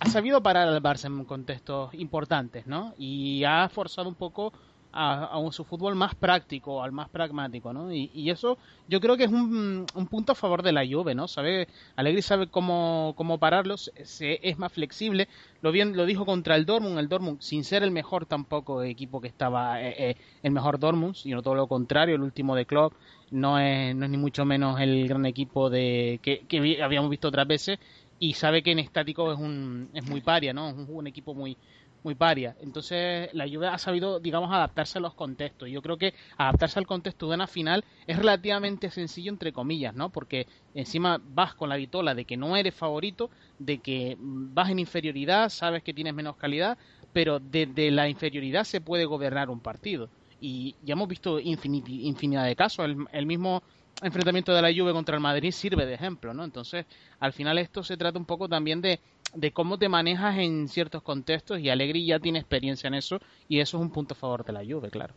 [0.00, 2.94] ha sabido parar al Barça en contextos importantes, ¿no?
[2.98, 4.52] Y ha forzado un poco
[4.92, 7.92] a, a, su fútbol más práctico, al más pragmático, ¿no?
[7.92, 11.14] Y, y, eso yo creo que es un, un, punto a favor de la Juve,
[11.14, 11.28] ¿no?
[11.28, 15.28] Sabe, Allegri sabe cómo, cómo pararlos, se, es más flexible,
[15.60, 19.20] lo bien lo dijo contra el Dortmund, el Dortmund sin ser el mejor tampoco equipo
[19.20, 22.94] que estaba eh, eh, el mejor Dortmund, sino todo lo contrario, el último de Klopp
[23.30, 27.28] no es, no es ni mucho menos el gran equipo de que, que habíamos visto
[27.28, 27.78] otras veces
[28.18, 30.70] y sabe que en estático es un es muy paria, ¿no?
[30.70, 31.56] Es un, un equipo muy
[32.02, 32.56] muy paria.
[32.60, 35.68] Entonces, la Juve ha sabido, digamos, adaptarse a los contextos.
[35.68, 40.10] Yo creo que adaptarse al contexto de una final es relativamente sencillo, entre comillas, ¿no?
[40.10, 44.78] Porque encima vas con la vitola de que no eres favorito, de que vas en
[44.78, 46.78] inferioridad, sabes que tienes menos calidad,
[47.12, 50.08] pero desde la inferioridad se puede gobernar un partido.
[50.40, 52.84] Y ya hemos visto infinidad de casos.
[52.84, 53.62] El, el mismo
[54.02, 56.44] enfrentamiento de la Juve contra el Madrid sirve de ejemplo, ¿no?
[56.44, 56.86] Entonces,
[57.18, 59.00] al final esto se trata un poco también de,
[59.34, 63.60] de cómo te manejas en ciertos contextos y Allegri ya tiene experiencia en eso y
[63.60, 65.14] eso es un punto a favor de la Juve, claro.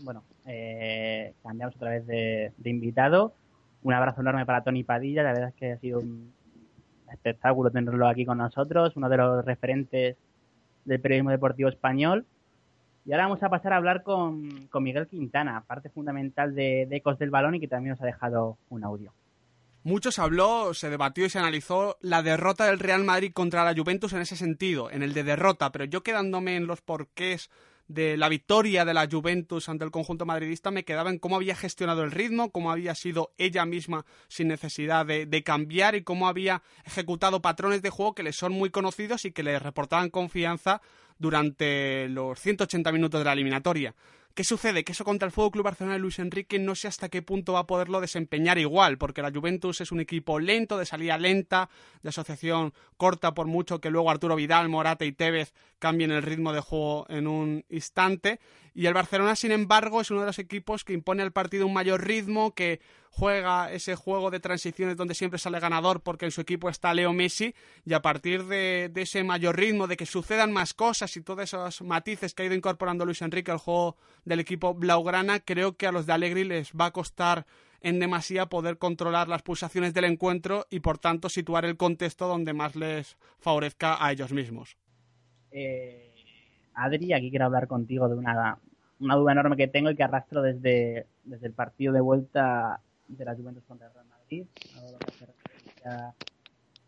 [0.00, 3.34] Bueno, eh, cambiamos otra vez de, de invitado.
[3.82, 6.32] Un abrazo enorme para Tony Padilla, la verdad es que ha sido un
[7.12, 10.16] espectáculo tenerlo aquí con nosotros, uno de los referentes
[10.84, 12.24] del periodismo deportivo español.
[13.06, 16.96] Y ahora vamos a pasar a hablar con, con Miguel Quintana, parte fundamental de, de
[16.96, 19.12] Ecos del Balón y que también nos ha dejado un audio.
[19.84, 23.78] Mucho se habló, se debatió y se analizó la derrota del Real Madrid contra la
[23.78, 27.50] Juventus en ese sentido, en el de derrota, pero yo quedándome en los porqués
[27.86, 31.54] de la victoria de la Juventus ante el conjunto madridista me quedaba en cómo había
[31.54, 36.28] gestionado el ritmo, cómo había sido ella misma sin necesidad de, de, cambiar y cómo
[36.28, 40.80] había ejecutado patrones de juego que le son muy conocidos y que le reportaban confianza
[41.18, 43.94] durante los 180 minutos de la eliminatoria.
[44.34, 44.82] ¿Qué sucede?
[44.82, 47.52] Que eso contra el Fútbol Club Barcelona de Luis Enrique no sé hasta qué punto
[47.52, 51.70] va a poderlo desempeñar igual, porque la Juventus es un equipo lento, de salida lenta,
[52.02, 56.52] de asociación corta, por mucho que luego Arturo Vidal, Morata y Tevez cambien el ritmo
[56.52, 58.40] de juego en un instante.
[58.74, 61.72] Y el Barcelona, sin embargo, es uno de los equipos que impone al partido un
[61.72, 62.80] mayor ritmo, que
[63.16, 67.12] juega ese juego de transiciones donde siempre sale ganador porque en su equipo está Leo
[67.12, 71.44] Messi y a partir de, ese mayor ritmo, de que sucedan más cosas y todos
[71.44, 75.86] esos matices que ha ido incorporando Luis Enrique al juego del equipo Blaugrana, creo que
[75.86, 77.46] a los de Allegri les va a costar
[77.82, 82.52] en demasía poder controlar las pulsaciones del encuentro y por tanto situar el contexto donde
[82.52, 84.76] más les favorezca a ellos mismos.
[85.52, 86.12] Eh,
[86.74, 88.58] Adri, aquí quiero hablar contigo de una,
[88.98, 93.24] una duda enorme que tengo y que arrastro desde, desde el partido de vuelta de
[93.24, 96.14] la Juventus contra el Real Madrid, a lo que se refiere a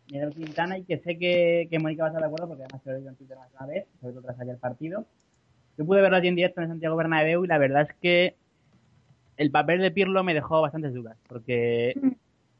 [0.09, 2.81] Miguel Quintana, y que sé que, que Mónica va a estar de acuerdo porque además
[2.83, 5.05] se lo he en Twitter más una vez, sobre todo tras ayer partido.
[5.77, 8.35] Yo pude verlo allí en directo en Santiago Bernabéu y la verdad es que
[9.37, 11.93] el papel de Pirlo me dejó bastantes dudas, porque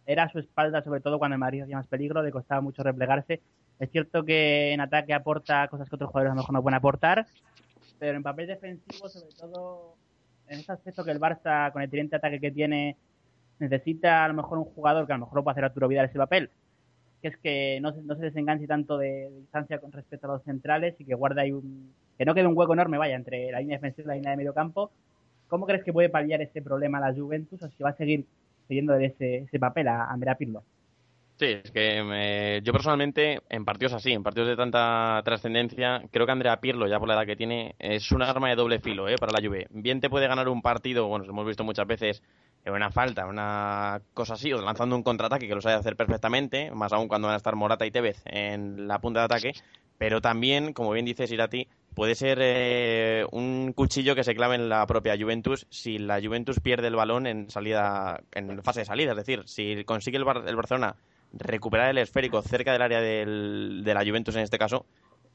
[0.06, 3.42] era su espalda, sobre todo cuando el Madrid hacía más peligro, le costaba mucho replegarse.
[3.80, 6.78] Es cierto que en ataque aporta cosas que otros jugadores a lo mejor no pueden
[6.78, 7.26] aportar,
[8.00, 9.96] pero en papel defensivo, sobre todo
[10.48, 12.96] en ese aspecto que el Barça, con el tridente ataque que tiene,
[13.60, 16.06] necesita a lo mejor un jugador que a lo mejor lo puede hacer Arturo Vidal
[16.06, 16.50] ese papel,
[17.22, 20.36] que es que no se, no se desenganche tanto de, de, distancia con respecto a
[20.36, 21.94] los centrales y que guarda ahí un...
[22.18, 24.38] que no quede un hueco enorme, vaya, entre la línea defensiva y la línea de
[24.38, 24.92] medio campo.
[25.48, 28.26] ¿Cómo crees que puede paliar ese problema la Juventus o si va a seguir
[28.68, 30.64] siguiendo ese, ese papel a Andrea Pirlo?
[31.40, 36.26] Sí, es que me, yo personalmente, en partidos así, en partidos de tanta trascendencia, creo
[36.26, 39.08] que Andrea Pirlo, ya por la edad que tiene, es un arma de doble filo
[39.08, 39.18] ¿eh?
[39.20, 39.68] para la Juve.
[39.70, 42.24] Bien te puede ganar un partido, bueno, hemos visto muchas veces,
[42.66, 46.72] en una falta, una cosa así, o lanzando un contraataque que lo sabe hacer perfectamente,
[46.72, 49.54] más aún cuando van a estar Morata y Tevez en la punta de ataque,
[49.98, 54.70] pero también, como bien dices Irati, puede ser eh, un cuchillo que se clave en
[54.70, 59.12] la propia Juventus si la Juventus pierde el balón en salida, en fase de salida,
[59.12, 60.96] es decir, si consigue el, Bar el Barcelona
[61.34, 64.86] recuperar el esférico cerca del área del, de la Juventus en este caso,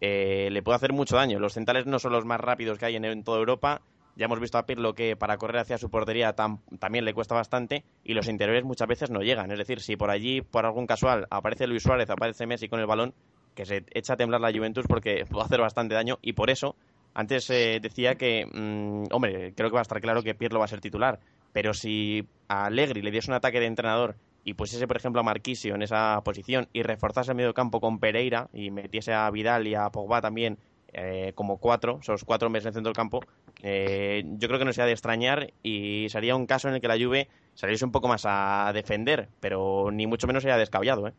[0.00, 1.38] eh, le puede hacer mucho daño.
[1.38, 3.82] Los centrales no son los más rápidos que hay en, en toda Europa.
[4.16, 7.34] Ya hemos visto a Pirlo que para correr hacia su portería tam, también le cuesta
[7.34, 9.50] bastante y los interiores muchas veces no llegan.
[9.50, 12.86] Es decir, si por allí, por algún casual, aparece Luis Suárez, aparece Messi con el
[12.86, 13.14] balón,
[13.54, 16.76] que se echa a temblar la Juventus porque puede hacer bastante daño y por eso
[17.14, 20.64] antes eh, decía que, mmm, hombre, creo que va a estar claro que Pirlo va
[20.64, 21.20] a ser titular,
[21.52, 25.24] pero si a Allegri le diese un ataque de entrenador y pusiese, por ejemplo, a
[25.24, 29.66] Marquisio en esa posición y reforzase el medio campo con Pereira y metiese a Vidal
[29.68, 30.58] y a Pogba también
[30.92, 33.20] eh, como cuatro, esos cuatro meses en el centro del campo,
[33.62, 36.88] eh, yo creo que no sería de extrañar y sería un caso en el que
[36.88, 41.12] la Juve saliese un poco más a defender, pero ni mucho menos sería descabellado, ¿eh?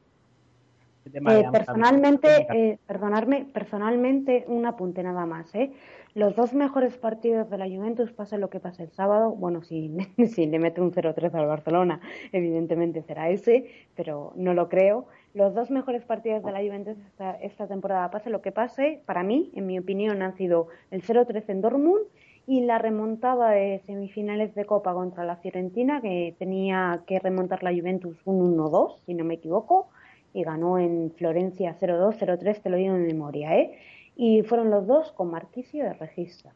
[1.05, 5.53] Eh, personalmente, eh, perdonadme, personalmente un apunte nada más.
[5.53, 5.71] ¿eh?
[6.15, 9.91] Los dos mejores partidos de la Juventus, pase lo que pase el sábado, bueno, si,
[10.33, 11.99] si le mete un 0-3 al Barcelona,
[12.31, 15.07] evidentemente será ese, pero no lo creo.
[15.33, 19.23] Los dos mejores partidos de la Juventus esta, esta temporada, pase lo que pase, para
[19.23, 22.01] mí, en mi opinión, han sido el 0-3 en Dortmund
[22.45, 27.71] y la remontada de semifinales de Copa contra la Fiorentina, que tenía que remontar la
[27.71, 29.89] Juventus un 1-2, si no me equivoco
[30.33, 33.77] y ganó en Florencia 0-2, 0-3, te lo digo en memoria, ¿eh?
[34.15, 36.51] Y fueron los dos con Marquisio de registro.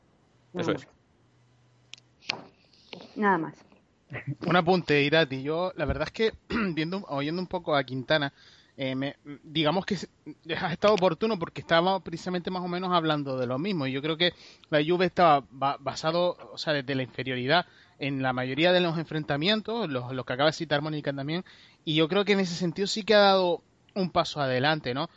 [0.54, 0.88] Eso es.
[3.16, 3.66] Nada más.
[4.48, 5.44] Un apunte, Irati.
[5.44, 6.32] Yo, la verdad es que,
[6.74, 8.34] viendo, oyendo un poco a Quintana,
[8.78, 9.98] eh, me, digamos que
[10.56, 13.88] ha estado oportuno porque estaba precisamente más o menos hablando de lo mismo.
[13.88, 14.34] Y yo creo que
[14.70, 17.66] la Juve estaba basado, o sea, desde la inferioridad
[18.00, 21.44] en la mayoría de los enfrentamientos, los, los que acaba de citar Mónica también,
[21.84, 23.64] y yo creo que en ese sentido sí que ha dado
[23.96, 25.10] un paso adelante, ¿no?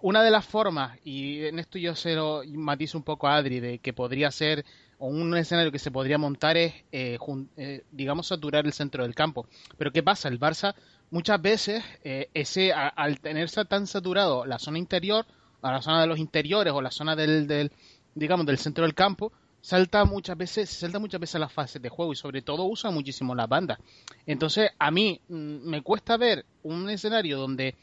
[0.00, 3.58] Una de las formas, y en esto yo se lo matizo un poco a Adri,
[3.58, 4.64] de que podría ser,
[4.98, 7.18] o un escenario que se podría montar es, eh,
[7.56, 9.48] eh, digamos, saturar el centro del campo.
[9.76, 10.28] Pero ¿qué pasa?
[10.28, 10.74] El Barça
[11.14, 15.24] muchas veces eh, ese al tenerse tan saturado la zona interior,
[15.62, 17.70] a la zona de los interiores o la zona del, del
[18.16, 22.12] digamos del centro del campo, salta muchas veces, salta muchas veces las fases de juego
[22.12, 23.78] y sobre todo usa muchísimo las bandas.
[24.26, 27.76] Entonces, a mí mm, me cuesta ver un escenario donde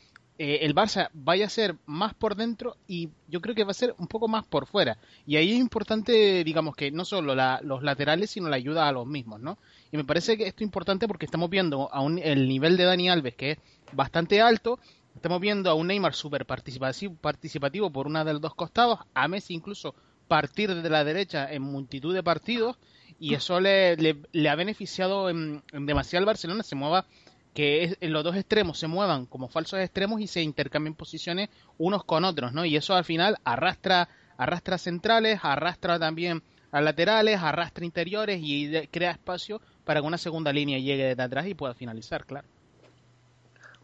[0.44, 3.76] eh, el Barça vaya a ser más por dentro y yo creo que va a
[3.76, 4.98] ser un poco más por fuera.
[5.28, 9.06] Y ahí es importante, digamos, que no solo los laterales, sino la ayuda a los
[9.06, 9.60] mismos, ¿no?
[9.92, 12.86] Y me parece que esto es importante porque estamos viendo a un, el nivel de
[12.86, 13.58] Dani Alves, que es
[13.92, 14.80] bastante alto,
[15.14, 19.28] estamos viendo a un Neymar súper participativo, participativo por una de los dos costados, a
[19.28, 19.94] Messi incluso
[20.28, 22.78] partir desde la derecha en multitud de partidos
[23.20, 27.06] y eso le, le, ha beneficiado en, demasiado al Barcelona, se mueva
[27.54, 32.04] que en los dos extremos se muevan como falsos extremos y se intercambien posiciones unos
[32.04, 32.66] con otros, ¿no?
[32.66, 36.42] Y eso al final arrastra arrastra centrales, arrastra también
[36.72, 41.46] a laterales, arrastra interiores y crea espacio para que una segunda línea llegue desde atrás
[41.46, 42.48] y pueda finalizar, claro.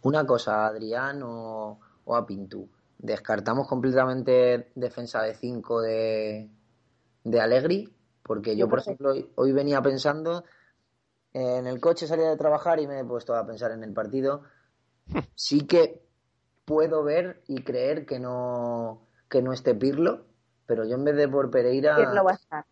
[0.01, 6.49] Una cosa, Adrián o, o a Pintú descartamos completamente defensa de 5 de,
[7.23, 7.93] de Allegri,
[8.23, 10.43] porque yo, por ejemplo, hoy, venía pensando,
[11.37, 14.43] en el coche salía de trabajar y me he puesto a pensar en el partido.
[15.35, 16.01] Sí que
[16.65, 20.25] puedo ver y creer que no, que no esté Pirlo,
[20.65, 21.95] pero yo en vez de por Pereira...
[21.95, 22.65] Pirlo va a estar.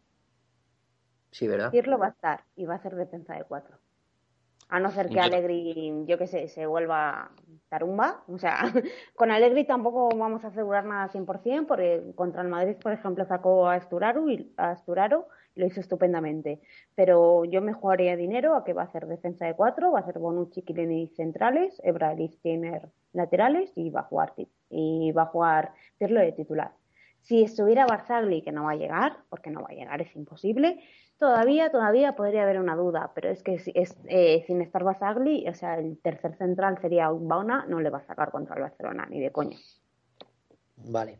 [1.32, 1.72] Sí, ¿verdad?
[1.72, 3.78] Pirlo va a estar y va a ser defensa de 4.
[4.68, 7.32] A no ser que Allegri, yo qué sé, se vuelva
[7.70, 8.24] tarumba.
[8.28, 8.64] O sea,
[9.16, 13.70] con Allegri tampoco vamos a asegurar nada 100%, porque contra el Madrid, por ejemplo, sacó
[13.70, 16.60] a Esturaro y, a Esturaro lo hizo estupendamente.
[16.96, 20.06] Pero yo me jugaría dinero a que va a ser defensa de cuatro, va a
[20.06, 22.30] ser Bonucci, Kileni centrales, Ebra y
[23.14, 24.34] laterales y va a jugar
[24.70, 26.72] y va a jugar Pirlo de titular.
[27.22, 30.80] Si estuviera Barzagli, que no va a llegar, porque no va a llegar, es imposible,
[31.18, 35.54] Todavía, todavía podría haber una duda, pero es que es, eh, sin estar Basagli, o
[35.54, 39.22] sea, el tercer central sería Bauna, no le va a sacar contra el Barcelona, ni
[39.22, 39.58] de coña.
[40.76, 41.20] Vale.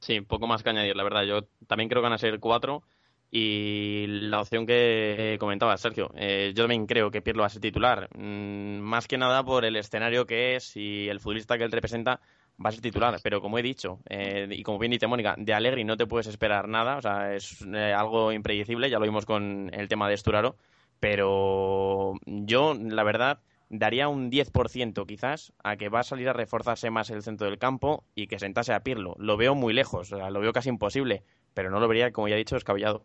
[0.00, 1.22] Sí, poco más que añadir, la verdad.
[1.22, 2.82] Yo también creo que van a ser cuatro.
[3.30, 7.60] Y la opción que comentaba Sergio, eh, yo también creo que Pirlo va a ser
[7.60, 8.08] titular.
[8.16, 12.20] Mm, más que nada por el escenario que es y el futbolista que él representa
[12.64, 15.54] va a ser titular, pero como he dicho, eh, y como bien dice Mónica, de
[15.54, 19.26] Allegri no te puedes esperar nada, o sea, es eh, algo impredecible, ya lo vimos
[19.26, 20.56] con el tema de Esturaro,
[20.98, 26.90] pero yo, la verdad, daría un 10% quizás a que va a salir a reforzarse
[26.90, 29.14] más el centro del campo y que sentase a Pirlo.
[29.18, 31.22] Lo veo muy lejos, o sea, lo veo casi imposible,
[31.54, 33.04] pero no lo vería, como ya he dicho, descabellado.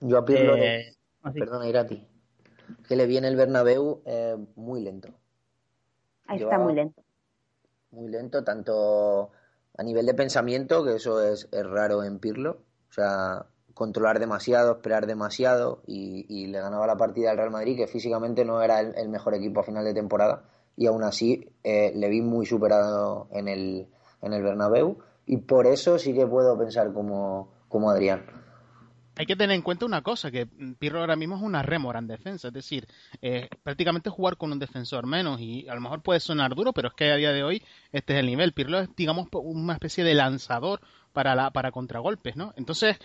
[0.00, 0.94] Yo a Pirlo, eh...
[1.22, 2.06] perdona, Irati,
[2.86, 5.08] que le viene el Bernabéu eh, muy lento.
[6.26, 7.02] Ahí está muy lento.
[7.90, 9.30] Muy lento, tanto
[9.76, 12.58] a nivel de pensamiento, que eso es, raro en Pirlo,
[12.90, 17.86] o sea, controlar demasiado, esperar demasiado y, le ganaba la partida al Real Madrid, que
[17.86, 20.44] físicamente no era el, mejor equipo a final de temporada.
[20.76, 23.88] Y aún así eh, le vi muy superado en el,
[24.22, 24.98] en el Bernabéu.
[25.24, 28.43] Y por eso sí que puedo pensar como, como Adrián
[29.16, 30.46] hay que tener en cuenta una cosa, que
[30.78, 32.86] Pirlo ahora mismo es una rémora en defensa, es decir,
[33.22, 36.88] eh, prácticamente jugar con un defensor menos y a lo mejor puede sonar duro, pero
[36.88, 37.62] es que a día de hoy
[37.92, 38.52] este es el nivel.
[38.52, 40.80] Pirlo es, digamos, una especie de lanzador
[41.12, 42.52] para, la, para contragolpes, ¿no?
[42.56, 42.98] Entonces,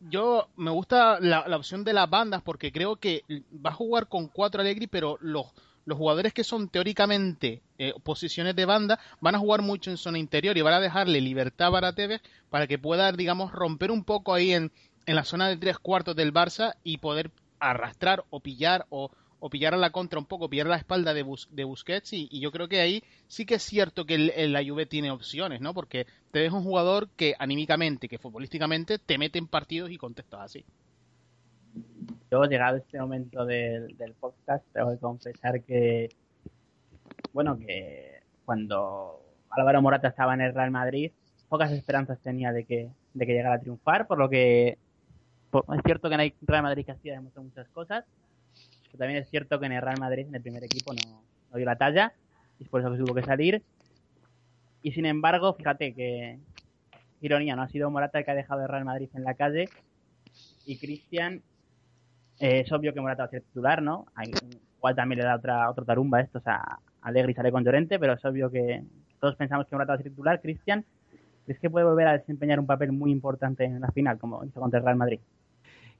[0.00, 3.22] yo me gusta la, opción de las bandas porque creo que
[3.52, 5.46] va a jugar con cuatro Allegri, pero los,
[5.84, 10.18] los jugadores que son teóricamente eh, posiciones de banda van a jugar mucho en zona
[10.18, 14.32] interior y van a dejarle libertad para Tevez para que pueda, digamos, romper un poco
[14.32, 14.70] ahí en,
[15.06, 19.10] en la zona de tres cuartos del Barça y poder arrastrar o pillar o,
[19.50, 22.80] pillar a la contra un poco, pillar la espalda de, Busquets y, yo creo que
[22.80, 25.74] ahí sí que es cierto que el, la Juve tiene opciones, ¿no?
[25.74, 30.40] Porque te deja un jugador que anímicamente, que futbolísticamente te mete en partidos y contestas
[30.40, 30.64] así.
[32.30, 36.08] Yo, llegado este momento del, del podcast, tengo que confesar que,
[37.32, 41.12] bueno, que cuando Álvaro Morata estaba en el Real Madrid,
[41.48, 44.78] pocas esperanzas tenía de que, de que llegara a triunfar, por lo que
[45.60, 48.04] es cierto que en el Real Madrid Castilla demostró muchas cosas,
[48.86, 51.66] pero también es cierto que en el Real Madrid, en el primer equipo, no, dio
[51.66, 52.12] la talla,
[52.58, 53.62] y es por eso que tuvo que salir.
[54.82, 56.38] Y sin embargo, fíjate que,
[57.20, 59.68] ironía, no ha sido Morata el que ha dejado el Real Madrid en la calle,
[60.66, 61.42] y Cristian,
[62.40, 64.06] eh, es obvio que Morata va a ser titular, ¿no?
[64.78, 68.14] Igual también le da otra, otro tarumba esto, o sea, Alegri sale con Llorente, pero
[68.14, 68.82] es obvio que
[69.20, 70.40] todos pensamos que Morata va a ser titular.
[70.40, 70.84] Cristian,
[71.44, 74.60] ¿crees que puede volver a desempeñar un papel muy importante en la final, como hizo
[74.60, 75.20] contra el Real Madrid?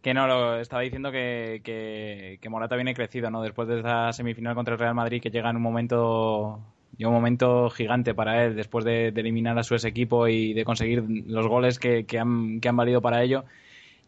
[0.04, 3.40] Que no, lo estaba diciendo que, que, Morata viene crecido, ¿no?
[3.40, 6.60] Después de esa semifinal contra el Real Madrid que llega en un momento
[7.00, 11.02] un momento gigante para él después de, eliminar a su ex equipo y de conseguir
[11.26, 13.44] los goles que, que, han, que han valido para ello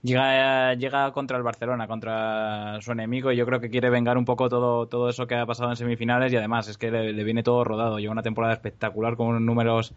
[0.02, 4.24] Llega, llega contra el Barcelona, contra su enemigo, y yo creo que quiere vengar un
[4.24, 7.24] poco todo, todo eso que ha pasado en semifinales y además es que le, le
[7.24, 7.98] viene todo rodado.
[7.98, 9.94] Lleva una temporada espectacular con unos números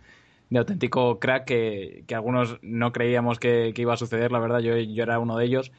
[0.50, 4.60] de auténtico crack que, que algunos no creíamos que, que iba a suceder, la verdad,
[4.60, 5.72] yo, yo era uno de ellos.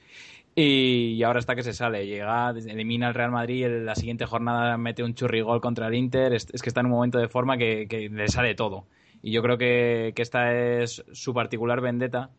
[0.55, 4.27] Y, y ahora está que se sale, llega, elimina al Real Madrid, en la siguiente
[4.27, 7.57] jornada mete un churrigol contra el Inter, es, que está en un momento de forma
[7.57, 8.87] que, que le sale todo.
[9.23, 12.31] Y yo creo que, que esta es su particular vendetta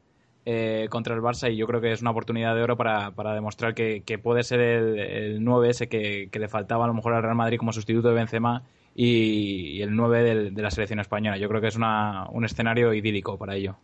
[0.45, 3.34] eh, contra el Barça y yo creo que es una oportunidad de oro para, para
[3.34, 6.93] demostrar que, que puede ser el, el 9 ese que, que le faltaba a lo
[6.93, 8.63] mejor al Real Madrid como sustituto de Benzema
[9.03, 11.37] y, y el 9 del- de la selección española.
[11.37, 13.75] Yo creo que es una, un escenario idílico para ello.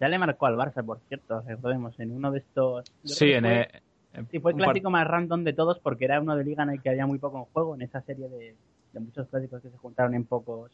[0.00, 2.84] Ya le marcó al Barça, por cierto, recordemos, en uno de estos...
[3.04, 3.68] Sí, en, fue- eh,
[4.14, 6.70] en Sí, fue el clásico más random de todos porque era uno de liga en
[6.70, 8.54] el que había muy poco en juego en esa serie de,
[8.92, 10.70] de muchos clásicos que se juntaron en pocos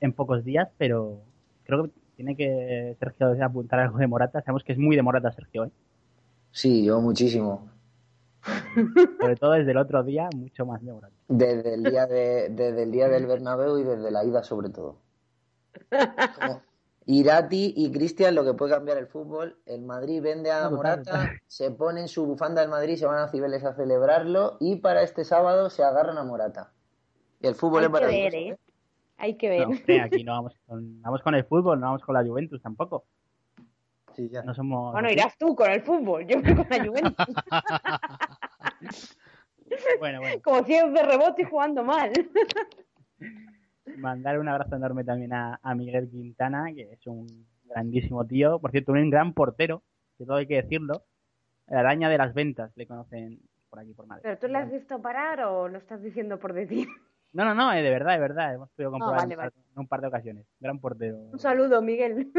[0.00, 1.18] en pocos días, pero
[1.64, 4.40] creo que tiene que Sergio apuntar algo de Morata.
[4.42, 5.70] Sabemos que es muy de Morata Sergio, ¿eh?
[6.52, 7.68] Sí, yo muchísimo.
[9.20, 11.14] sobre todo desde el otro día, mucho más de Morata.
[11.28, 14.96] Desde el día de, desde el día del Bernabéu y desde la ida sobre todo.
[16.38, 16.62] Como
[17.10, 19.56] Irati y Cristian lo que puede cambiar el fútbol.
[19.64, 23.64] El Madrid vende a Morata, se ponen su bufanda del Madrid, se van a Cibeles
[23.64, 26.72] a celebrarlo y para este sábado se agarran a Morata.
[27.40, 28.36] Y el fútbol Hay es que ver, maravilloso.
[28.36, 28.58] ¿eh?
[29.16, 29.60] Hay que ver.
[29.60, 32.60] No, hombre, aquí no vamos con, vamos con el fútbol, no vamos con la Juventus
[32.60, 33.04] tampoco.
[34.18, 34.42] Sí, ya.
[34.42, 34.90] No somos...
[34.92, 37.26] Bueno, irás tú con el fútbol, yo voy con la Juventus.
[40.00, 40.40] Bueno, bueno.
[40.42, 42.10] Como si es de rebote y jugando mal.
[43.98, 47.26] Mandar un abrazo enorme también a, a Miguel Quintana, que es un
[47.64, 48.58] grandísimo tío.
[48.60, 49.82] Por cierto, un gran portero,
[50.16, 51.04] que todo hay que decirlo.
[51.66, 54.22] La araña de las ventas, le conocen por aquí, por Madrid.
[54.22, 56.88] ¿Pero tú le has visto parar o lo estás diciendo por decir?
[57.34, 58.54] No, no, no, eh, de verdad, de verdad.
[58.54, 60.46] Hemos podido comprobar vale, en, un par- en un par de ocasiones.
[60.60, 61.18] Gran portero.
[61.18, 62.32] Un saludo, Miguel.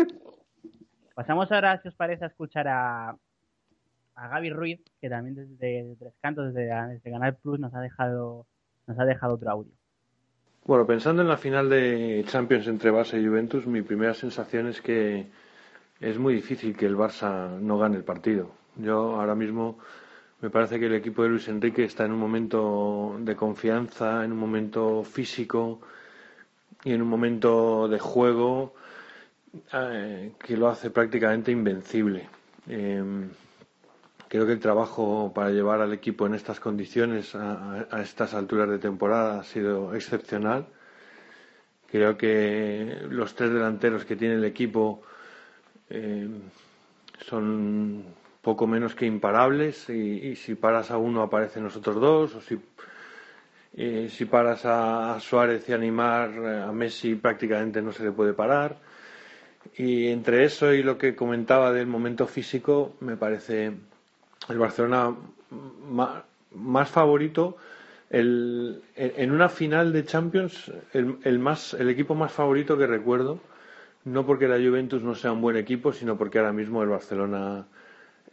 [1.20, 6.14] Pasamos ahora, si os parece, a escuchar a, a Gaby Ruiz, que también desde Tres
[6.22, 8.46] Cantos, desde, desde Canal Plus, nos ha dejado
[8.88, 9.74] nos ha dejado otro audio.
[10.64, 14.80] Bueno, pensando en la final de Champions entre Barça y Juventus, mi primera sensación es
[14.80, 15.28] que
[16.00, 18.52] es muy difícil que el Barça no gane el partido.
[18.78, 19.78] Yo ahora mismo
[20.40, 24.32] me parece que el equipo de Luis Enrique está en un momento de confianza, en
[24.32, 25.82] un momento físico
[26.86, 28.74] y en un momento de juego
[29.74, 32.28] eh, que lo hace prácticamente invencible.
[32.68, 33.04] Eh,
[34.30, 38.78] creo que el trabajo para llevar al equipo en estas condiciones a, estas alturas de
[38.78, 40.68] temporada ha sido excepcional.
[41.92, 45.02] Creo que los tres delanteros que tiene el equipo
[45.90, 46.30] eh,
[47.26, 48.04] son
[48.42, 52.60] poco menos que imparables y, si paras a uno aparecen los otros dos o si,
[53.76, 58.12] eh, paras a, a Suárez y a Neymar eh, a Messi prácticamente no se le
[58.12, 58.78] puede parar
[59.78, 63.72] y entre eso y lo que comentaba del momento físico me parece
[64.50, 65.16] el Barcelona
[66.52, 67.58] más favorito
[68.10, 73.40] el, en una final de Champions el, el más el equipo más favorito que recuerdo
[74.06, 77.66] no porque la Juventus no sea un buen equipo sino porque ahora mismo el Barcelona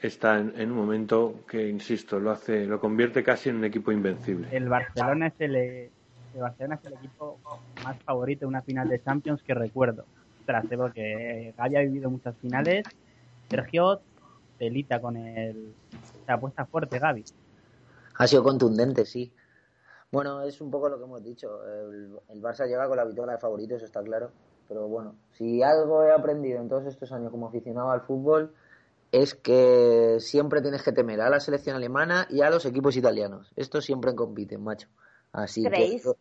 [0.00, 4.48] está en, un momento que insisto lo hace lo convierte casi en un equipo invencible
[4.50, 5.90] El Barcelona es el
[6.40, 7.38] Barcelona es el equipo
[7.84, 10.04] más favorito en una final de Champions que recuerdo.
[10.46, 12.84] Tras porque Gaby ha vivido muchas finales.
[13.50, 14.00] Sergio
[14.58, 15.74] delita con el
[16.24, 17.24] se apuesta fuerte Gaby.
[18.18, 19.32] Ha sido contundente, sí.
[20.10, 21.62] Bueno, es un poco lo que hemos dicho.
[21.66, 24.30] El, el Barça llega con la victoria de favorito, eso está claro.
[24.68, 28.54] Pero bueno, si algo he aprendido en todos estos años como aficionado al fútbol,
[29.12, 33.52] es que siempre tienes que temer a la selección alemana y a los equipos italianos.
[33.56, 34.88] Estos siempre compiten, macho.
[35.32, 36.02] Así ¿Creéis?
[36.02, 36.12] que...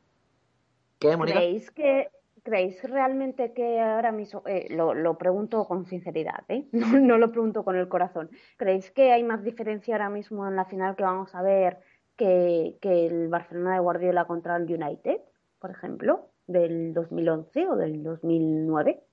[0.99, 1.17] ¿Qué?
[1.17, 2.09] ¿Creéis que
[2.45, 6.67] creéis realmente que ahora mismo, eh, lo, lo pregunto con sinceridad, ¿eh?
[6.71, 10.55] no, no lo pregunto con el corazón, ¿creéis que hay más diferencia ahora mismo en
[10.55, 11.79] la final que vamos a ver
[12.15, 15.19] que, que el Barcelona de Guardiola contra el United,
[15.59, 19.03] por ejemplo, del 2011 o del 2009?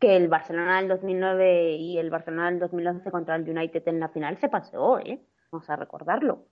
[0.00, 4.08] Que el Barcelona del 2009 y el Barcelona del 2011 contra el United en la
[4.10, 5.24] final se paseó, ¿eh?
[5.50, 6.48] Vamos a recordarlo.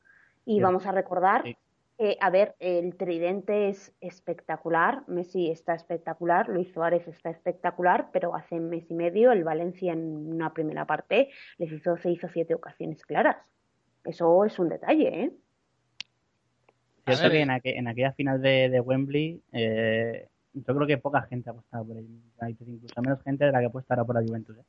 [0.46, 0.62] Y Sí.
[0.62, 1.56] vamos a recordar Sí.
[2.04, 8.34] Eh, a ver, el tridente es espectacular, Messi está espectacular, Luis Suárez está espectacular, pero
[8.34, 10.00] hace un mes y medio el Valencia en
[10.34, 13.36] una primera parte les hizo seis o siete ocasiones claras.
[14.04, 15.30] Eso es un detalle, ¿eh?
[17.06, 20.74] Yo A creo ver, que en, aqu- en aquella final de, de Wembley, eh, yo
[20.74, 22.06] creo que poca gente ha apostado por el
[22.40, 24.56] United, incluso menos gente de la que apostará por la Juventus.
[24.58, 24.64] ¿eh?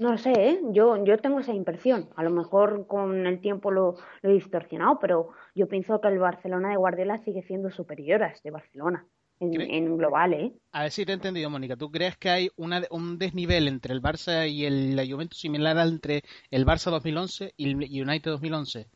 [0.00, 0.60] No lo sé, ¿eh?
[0.72, 2.08] Yo, yo tengo esa impresión.
[2.16, 6.18] A lo mejor con el tiempo lo, lo he distorsionado, pero yo pienso que el
[6.18, 9.06] Barcelona de Guardiola sigue siendo superior a este Barcelona.
[9.40, 10.54] en, en global, ¿eh?
[10.72, 11.76] A ver si te he entendido, Mónica.
[11.76, 15.76] ¿Tú crees que hay una, un desnivel entre el Barça y el, la Juventus similar
[15.76, 18.88] al entre el Barça 2011 y el United 2011?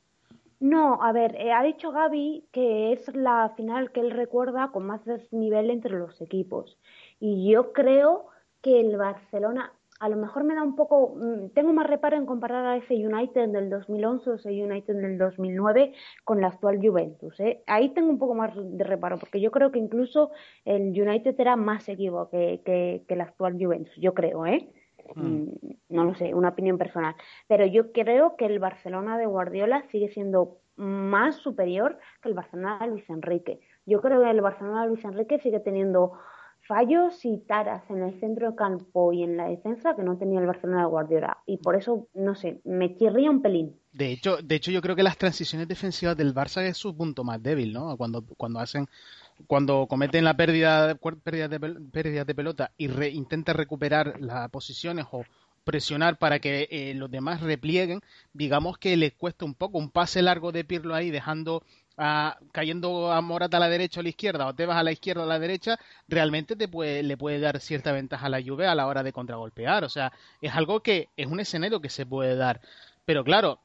[0.61, 4.87] No, a ver, eh, ha dicho Gaby que es la final que él recuerda con
[4.87, 6.79] más desnivel entre los equipos.
[7.21, 8.29] Y yo creo
[8.63, 12.26] que el Barcelona, a lo mejor me da un poco, mm, tengo más reparo en
[12.26, 15.92] comparar a ese United del 2011 o ese United del 2009
[16.24, 17.38] con la actual Juventus.
[17.40, 17.62] ¿eh?
[17.66, 20.30] Ahí tengo un poco más de reparo, porque yo creo que incluso
[20.64, 24.68] el United era más equipo que, que, que la actual Juventus, yo creo, ¿eh?
[25.14, 25.49] Mm,
[25.90, 27.14] no lo sé, una opinión personal.
[27.47, 32.78] Pero yo creo que el Barcelona de Guardiola sigue siendo más superior que el Barcelona
[32.80, 33.61] de Luis Enrique.
[33.86, 36.12] Yo creo que el Barcelona de Luis Enrique sigue teniendo
[36.67, 40.41] fallos y taras en el centro del campo y en la defensa que no tenía
[40.41, 41.39] el Barcelona de Guardiola.
[41.47, 43.77] Y por eso, no sé, me chirría un pelín.
[43.93, 47.23] De hecho, de hecho, yo creo que las transiciones defensivas del Barça es su punto
[47.23, 47.97] más débil, ¿no?
[47.97, 48.89] Cuando, cuando hacen,
[49.47, 51.61] cuando cometen la pérdida, pérdida de,
[51.93, 55.25] pérdida de pelota y re, intenta recuperar las posiciones o
[55.65, 58.01] presionar para que eh, los demás replieguen,
[58.33, 61.62] digamos que les cuesta un poco un pase largo de Pirlo ahí, dejando
[61.97, 64.82] a, cayendo a Morata a la derecha o a la izquierda, o te vas a
[64.82, 65.78] la izquierda o a la derecha,
[66.09, 69.12] realmente te puede, le puede dar cierta ventaja a la Juve a la hora de
[69.12, 69.84] contragolpear.
[69.84, 72.61] O sea, es algo que es un escenario que se puede dar.
[73.05, 73.61] Pero claro,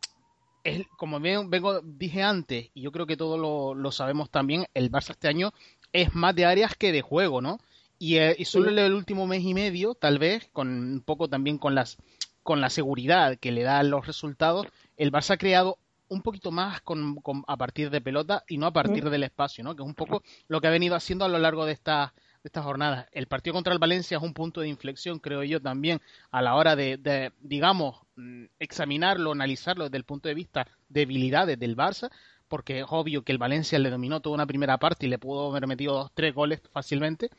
[0.63, 4.91] es, como vengo, dije antes, y yo creo que todos lo, lo, sabemos también, el
[4.91, 5.53] Barça este año
[5.93, 7.59] es más de áreas que de juego, ¿no?
[7.97, 11.27] Y, eh, y solo en el último mes y medio, tal vez, con un poco
[11.27, 11.97] también con las
[12.43, 14.65] con la seguridad que le dan los resultados,
[14.97, 15.77] el Barça ha creado
[16.09, 19.63] un poquito más con, con, a partir de pelota y no a partir del espacio,
[19.63, 19.75] ¿no?
[19.75, 22.47] Que es un poco lo que ha venido haciendo a lo largo de esta de
[22.47, 23.07] estas jornadas.
[23.11, 26.01] El partido contra el Valencia es un punto de inflexión, creo yo, también
[26.31, 31.01] a la hora de, de digamos, mm, examinarlo, analizarlo desde el punto de vista de
[31.01, 32.09] debilidades del Barça,
[32.47, 35.51] porque es obvio que el Valencia le dominó toda una primera parte y le pudo
[35.51, 37.29] haber metido dos, tres goles fácilmente,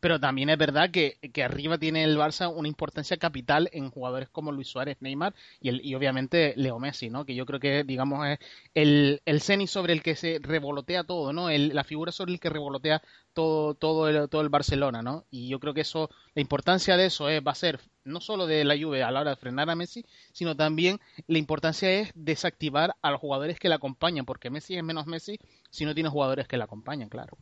[0.00, 4.28] pero también es verdad que, que, arriba tiene el Barça una importancia capital en jugadores
[4.28, 7.24] como Luis Suárez, Neymar y, el, y obviamente Leo Messi, ¿no?
[7.24, 8.38] Que yo creo que, digamos, es
[8.74, 11.50] el, el sobre el que se revolotea todo, ¿no?
[11.50, 15.24] La figura sobre el que revolotea todo, todo, el, todo el Barcelona, ¿no?
[15.30, 18.46] Y yo creo que eso, la importancia de eso es, va a ser no solo
[18.46, 22.10] de la Juve a la hora de frenar a Messi, sino también la importancia es
[22.14, 25.38] desactivar a los jugadores que le acompañan, porque Messi es menos Messi
[25.70, 27.36] si no tiene jugadores que le acompañan, claro.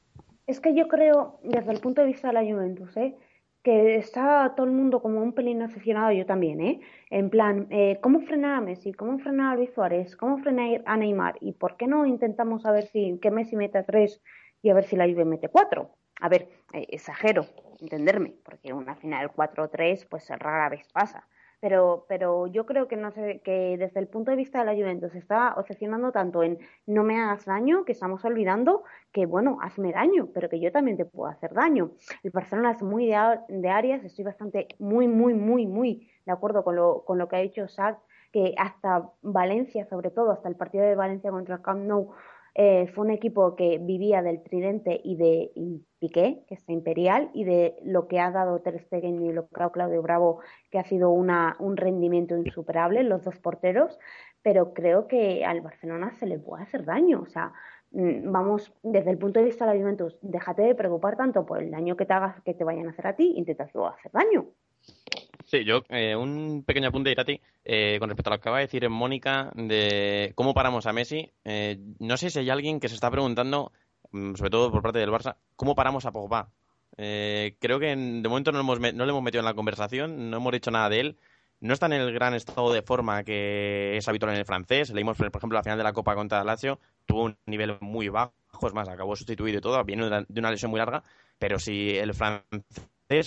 [0.46, 3.16] Es que yo creo, desde el punto de vista de la Juventus, ¿eh?
[3.64, 6.80] que está todo el mundo como un pelín aficionado, yo también, ¿eh?
[7.10, 8.92] En plan, eh, ¿cómo frenar a Messi?
[8.92, 10.14] ¿Cómo frenar a Luis Suárez?
[10.14, 11.36] ¿Cómo frenar a Neymar?
[11.40, 14.22] ¿Y por qué no intentamos a ver si que Messi mete tres
[14.62, 15.96] y a ver si la Juve mete cuatro?
[16.20, 17.46] A ver, eh, exagero,
[17.80, 21.26] entenderme, porque una final 4-3 pues rara vez pasa
[21.66, 24.74] pero, pero yo creo que no sé, que desde el punto de vista de la
[24.74, 29.58] Juventus se está obsesionando tanto en no me hagas daño, que estamos olvidando que, bueno,
[29.60, 31.90] hazme daño, pero que yo también te puedo hacer daño.
[32.22, 36.62] El Barcelona es muy de, de áreas, estoy bastante, muy, muy, muy, muy de acuerdo
[36.62, 37.98] con lo, con lo que ha dicho Sark,
[38.30, 42.12] que hasta Valencia, sobre todo, hasta el partido de Valencia contra el Camp Nou,
[42.58, 47.30] eh, fue un equipo que vivía del tridente y de y Piqué, que está imperial,
[47.34, 50.40] y de lo que ha dado Ter Stegen y lo que ha Claudio Bravo,
[50.70, 53.98] que ha sido una, un rendimiento insuperable, los dos porteros,
[54.40, 57.20] pero creo que al Barcelona se le puede hacer daño.
[57.20, 57.52] O sea,
[57.90, 61.62] mm, vamos, desde el punto de vista de la Juventus, déjate de preocupar tanto por
[61.62, 64.46] el daño que te hagas, que te vayan a hacer a ti, intenta hacer daño.
[65.46, 68.64] Sí, yo, eh, un pequeño apunte, Irati, eh, con respecto a lo que acaba de
[68.64, 71.30] decir Mónica, de cómo paramos a Messi.
[71.44, 73.70] Eh, no sé si hay alguien que se está preguntando,
[74.10, 76.50] mm, sobre todo por parte del Barça, cómo paramos a Pogba.
[76.96, 80.38] Eh, creo que de momento no, hemos, no le hemos metido en la conversación, no
[80.38, 81.18] hemos dicho nada de él.
[81.60, 84.90] No está en el gran estado de forma que es habitual en el francés.
[84.90, 88.34] Leímos, por ejemplo, la final de la Copa contra Lazio, tuvo un nivel muy bajo,
[88.66, 91.04] es más, acabó sustituido y todo, viene de una lesión muy larga,
[91.38, 92.42] pero si el francés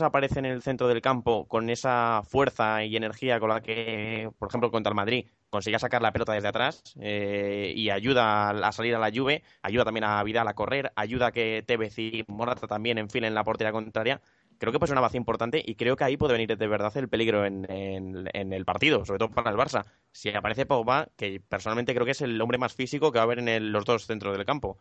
[0.02, 4.50] aparece en el centro del campo con esa fuerza y energía con la que, por
[4.50, 8.96] ejemplo, contra el Madrid, consigue sacar la pelota desde atrás eh, y ayuda a salir
[8.96, 12.68] a la Juve, ayuda también a Vidal a correr, ayuda a que Tevez y Morata
[12.68, 14.22] también enfilen la portería contraria.
[14.58, 16.96] Creo que pues es una base importante y creo que ahí puede venir de verdad
[16.98, 19.86] el peligro en, en, en, el partido, sobre todo para el Barça.
[20.12, 23.24] Si aparece Pogba, que personalmente creo que es el hombre más físico que va a
[23.24, 24.78] haber en el, los dos centros del campo.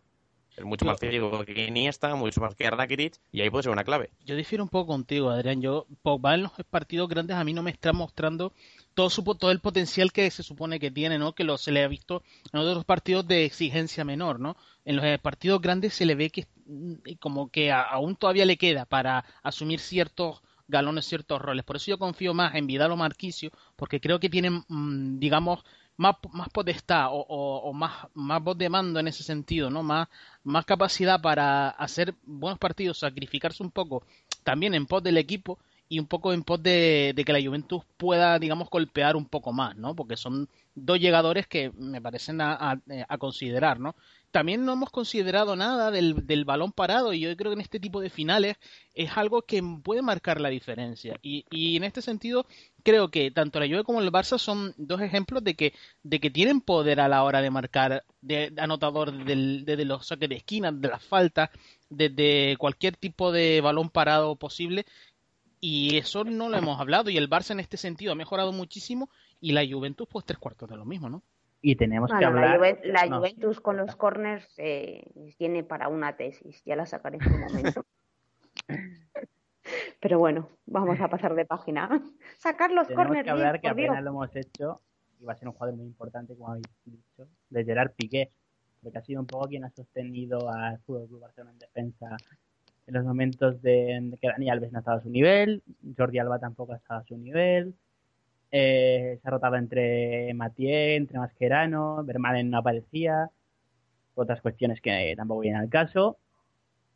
[0.59, 3.85] Es mucho más físico que Iniesta, mucho más que Rakitic, y ahí puede ser una
[3.85, 4.11] clave.
[4.25, 5.63] Yo difiero un poco contigo, Adrián.
[5.63, 8.53] Yo, Pogba en los partidos grandes a mí no me está mostrando
[8.95, 11.33] todo, su, todo el potencial que se supone que tiene, ¿no?
[11.33, 14.57] Que lo, se le ha visto en otros partidos de exigencia menor, ¿no?
[14.85, 18.57] En los partidos grandes se le ve que mm, como que a, aún todavía le
[18.57, 21.65] queda para asumir ciertos galones, ciertos roles.
[21.65, 25.65] Por eso yo confío más en Vidal o Marquisio, porque creo que tienen, mmm, digamos,
[25.99, 29.83] más, más potestad o, o, o, más, más voz de mando en ese sentido, ¿no?
[29.83, 30.09] Más,
[30.45, 34.05] más capacidad para hacer buenos partidos, sacrificarse un poco
[34.45, 38.39] también en pos del equipo y un poco en pos de, que la Juventus pueda,
[38.39, 39.95] digamos, golpear un poco más, ¿no?
[39.97, 42.81] Porque son dos llegadores que me parecen a,
[43.19, 43.95] considerar, ¿no?
[44.31, 47.81] También no hemos considerado nada del, del, balón parado y yo creo que en este
[47.81, 48.57] tipo de finales
[48.95, 51.19] es algo que puede marcar la diferencia.
[51.23, 52.47] Y, y en este sentido
[52.83, 55.73] creo que tanto la Juve como el Barça son dos ejemplos de que,
[56.03, 60.07] de que tienen poder a la hora de marcar de, anotador desde de, de los
[60.07, 61.51] saques de esquina, de las faltas,
[61.91, 64.87] desde cualquier tipo de balón parado posible
[65.61, 69.11] y eso no lo hemos hablado y el Barça en este sentido ha mejorado muchísimo
[69.41, 71.23] y la Juventus pues tres cuartos de lo mismo, ¿no?
[71.61, 72.51] Y tenemos bueno, que hablar...
[72.51, 73.19] La, Juve, la no.
[73.19, 75.03] Juventus con los corners eh,
[75.37, 77.85] tiene para una tesis, ya la sacaré en su momento.
[80.01, 81.89] Pero bueno, vamos a pasar de página.
[82.39, 83.25] Sacar los tenemos corners.
[83.25, 84.05] que hablar bien, que apenas Dios.
[84.05, 84.81] lo hemos hecho
[85.21, 88.31] y va a ser un jugador muy importante, como habéis dicho, de Gerard Piqué,
[88.83, 92.17] porque ha sido un poco quien ha sostenido al Fútbol Club Barcelona en defensa
[92.89, 95.63] en los momentos de que Dani Alves no ha estado a su nivel,
[95.97, 97.75] Jordi Alba tampoco ha estado a su nivel,
[98.51, 103.31] eh, se ha rotado entre Mathieu, entre Mascherano, Vermaelen no aparecía,
[104.15, 106.17] otras cuestiones que tampoco vienen al caso.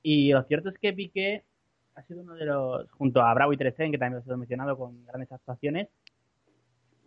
[0.02, 1.44] Y lo cierto es que Piqué
[1.94, 4.78] ha sido uno de los, junto a Bravo y Trecen, que también lo he mencionado
[4.78, 5.88] con grandes actuaciones,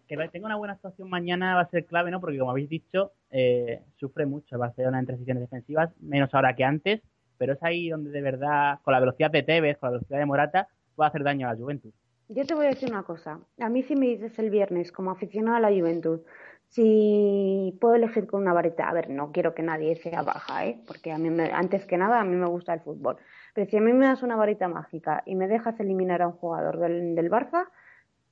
[0.07, 2.21] que tenga una buena actuación mañana va a ser clave, ¿no?
[2.21, 6.63] Porque como habéis dicho, eh, sufre mucho el Barcelona en transiciones defensivas, menos ahora que
[6.63, 7.01] antes,
[7.37, 10.25] pero es ahí donde de verdad, con la velocidad de Tevez, con la velocidad de
[10.25, 11.93] Morata, puede hacer daño a la Juventus.
[12.27, 13.39] Yo te voy a decir una cosa.
[13.59, 16.21] A mí si me dices el viernes, como aficionado a la Juventud,
[16.69, 20.81] si puedo elegir con una varita, a ver, no quiero que nadie sea baja, ¿eh?
[20.87, 23.17] porque a mí me, antes que nada a mí me gusta el fútbol.
[23.53, 26.33] Pero si a mí me das una varita mágica y me dejas eliminar a un
[26.33, 27.67] jugador del, del Barça,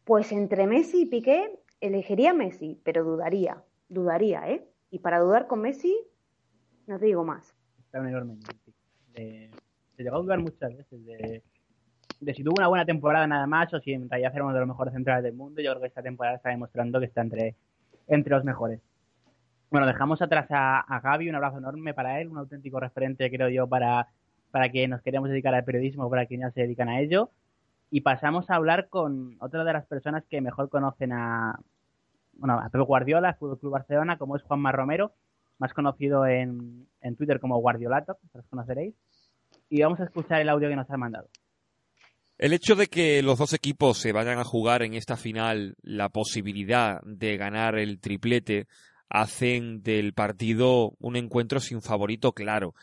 [0.04, 4.68] pues entre Messi y Piqué elegiría Messi, pero dudaría, dudaría, ¿eh?
[4.90, 5.96] Y para dudar con Messi,
[6.88, 7.56] no te digo más.
[7.86, 8.40] Está un
[9.14, 9.50] de,
[9.96, 11.44] se llegó a dudar muchas veces de,
[12.20, 14.60] de, si tuvo una buena temporada nada más o si en realidad era uno de
[14.60, 15.62] los mejores centrales del mundo.
[15.62, 17.56] Yo creo que esta temporada está demostrando que está entre,
[18.08, 18.82] entre los mejores.
[19.70, 23.50] Bueno, dejamos atrás a, a Gaby, un abrazo enorme para él, un auténtico referente, creo
[23.50, 24.08] yo, para,
[24.52, 27.32] para que nos queremos dedicar al periodismo, para quienes ya se dedican a ello.
[27.90, 31.60] Y pasamos a hablar con otra de las personas que mejor conocen a,
[32.34, 35.14] bueno, a Pep Guardiola, Fútbol Club Barcelona, como es Juanma Romero,
[35.64, 38.94] más conocido en, en Twitter como Guardiolato, los conoceréis.
[39.70, 41.30] Y vamos a escuchar el audio que nos ha mandado.
[42.38, 46.10] El hecho de que los dos equipos se vayan a jugar en esta final la
[46.10, 48.68] posibilidad de ganar el triplete
[49.08, 52.76] hacen del partido un encuentro sin favorito claro.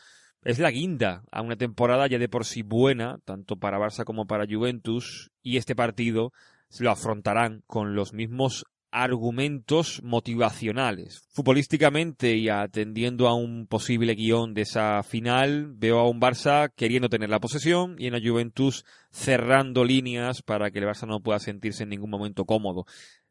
[0.42, 4.26] Es la guinda a una temporada ya de por sí buena, tanto para Barça como
[4.26, 6.32] para Juventus, y este partido
[6.78, 11.22] lo afrontarán con los mismos argumentos motivacionales.
[11.32, 17.08] Futbolísticamente y atendiendo a un posible guion de esa final, veo a un Barça queriendo
[17.08, 21.38] tener la posesión y en la Juventus cerrando líneas para que el Barça no pueda
[21.38, 22.84] sentirse en ningún momento cómodo.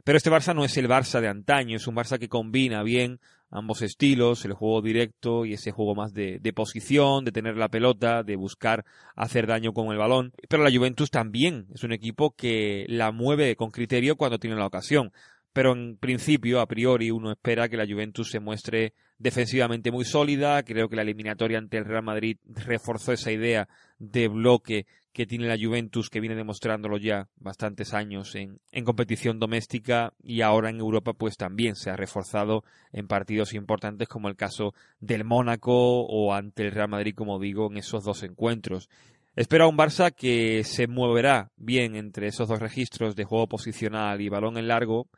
[0.03, 3.19] Pero este Barça no es el Barça de antaño, es un Barça que combina bien
[3.51, 7.67] ambos estilos, el juego directo y ese juego más de, de, posición, de tener la
[7.67, 8.85] pelota, de buscar
[9.15, 10.33] hacer daño con el balón.
[10.47, 14.67] Pero la Juventus también es un equipo que la mueve con criterio cuando tiene la
[14.67, 15.11] ocasión
[15.59, 20.63] pero en principio, a priori, uno espera que la Juventus se muestre defensivamente muy sólida.
[20.63, 25.49] Creo que la eliminatoria ante el Real Madrid reforzó esa idea de bloque que tiene
[25.49, 31.11] la Juventus, que viene demostrándolo ya bastantes años en, competición doméstica y ahora en Europa
[31.11, 36.63] pues también se ha reforzado en partidos importantes como el caso del Mónaco o ante
[36.63, 38.89] el Real Madrid, como digo, en esos dos encuentros.
[39.35, 44.21] Espero a un Barça que se moverá bien entre esos dos registros de juego posicional
[44.21, 45.09] y balón en largo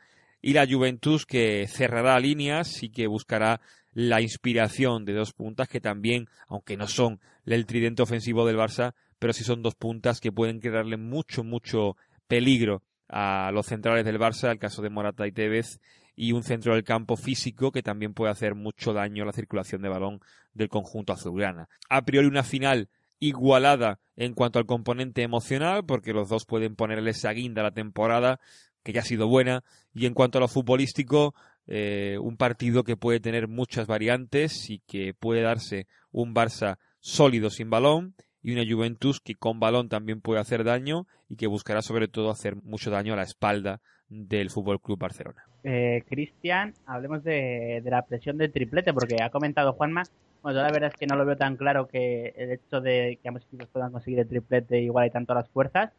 [0.42, 3.62] y la Juventus que cerrará líneas y que buscará
[3.94, 8.94] la inspiración de dos puntas que también, aunque no son el tridente ofensivo del Barça,
[9.20, 14.20] pero sí son dos puntas que pueden crearle mucho, mucho peligro a los centrales del
[14.20, 15.80] Barça, el caso de Morata y Tevez,
[16.16, 19.82] y un centro del campo físico que también puede hacer mucho daño a la circulación
[19.82, 20.22] de balón
[20.54, 21.68] del conjunto azulgrana.
[21.89, 22.89] A priori una final
[23.20, 28.39] igualada en cuanto al componente emocional, porque los dos pueden ponerle esa guinda la temporada,
[28.84, 29.64] que ya ha sido buena,
[29.94, 31.34] y en cuanto a lo futbolístico,
[31.68, 37.50] eh, un partido que puede tener muchas variantes y que puede darse un Barça sólido
[37.50, 41.82] sin balón y una Juventus que con balón también puede hacer daño y que buscará
[41.82, 45.44] sobre todo hacer mucho daño a la espalda del Fútbol Club Barcelona.
[45.64, 50.04] Eh, Cristian, hablemos de, la presión del triplete, porque ha comentado Juanma.
[50.42, 53.20] Bueno, yo la verdad es que no lo veo tan claro que el hecho de
[53.22, 55.92] que ambos equipos puedan conseguir el triplete igual hay tanto las fuerzas,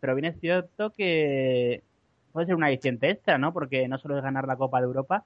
[0.00, 1.82] pero bien es cierto que
[2.36, 3.54] puede ser una aliciente extra, ¿no?
[3.54, 5.24] Porque no solo es ganar la Copa de Europa,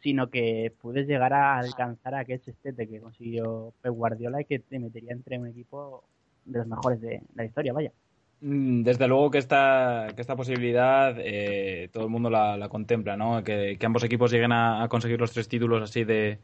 [0.00, 4.78] sino que puedes llegar a alcanzar aquel sextete que consiguió Pep Guardiola y que te
[4.78, 6.04] metería entre un equipo
[6.46, 7.92] de los mejores de la historia, vaya.
[8.40, 13.14] Mm, Desde luego que esta, que esta posibilidad eh, todo el mundo la, la contempla,
[13.14, 13.44] ¿no?
[13.44, 16.38] Que, que ambos equipos lleguen a, a conseguir los tres títulos así de,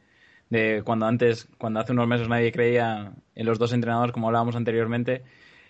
[0.51, 4.55] de cuando antes, cuando hace unos meses nadie creía en los dos entrenadores, como hablábamos
[4.55, 5.23] anteriormente,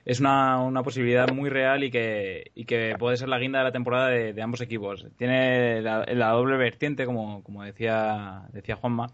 [0.04, 3.64] es una, una posibilidad muy real y que, y que puede ser la guinda de
[3.64, 5.06] la temporada de, ambos equipos.
[5.16, 9.10] Tiene la, la doble vertiente, como, como decía, decía Juanma.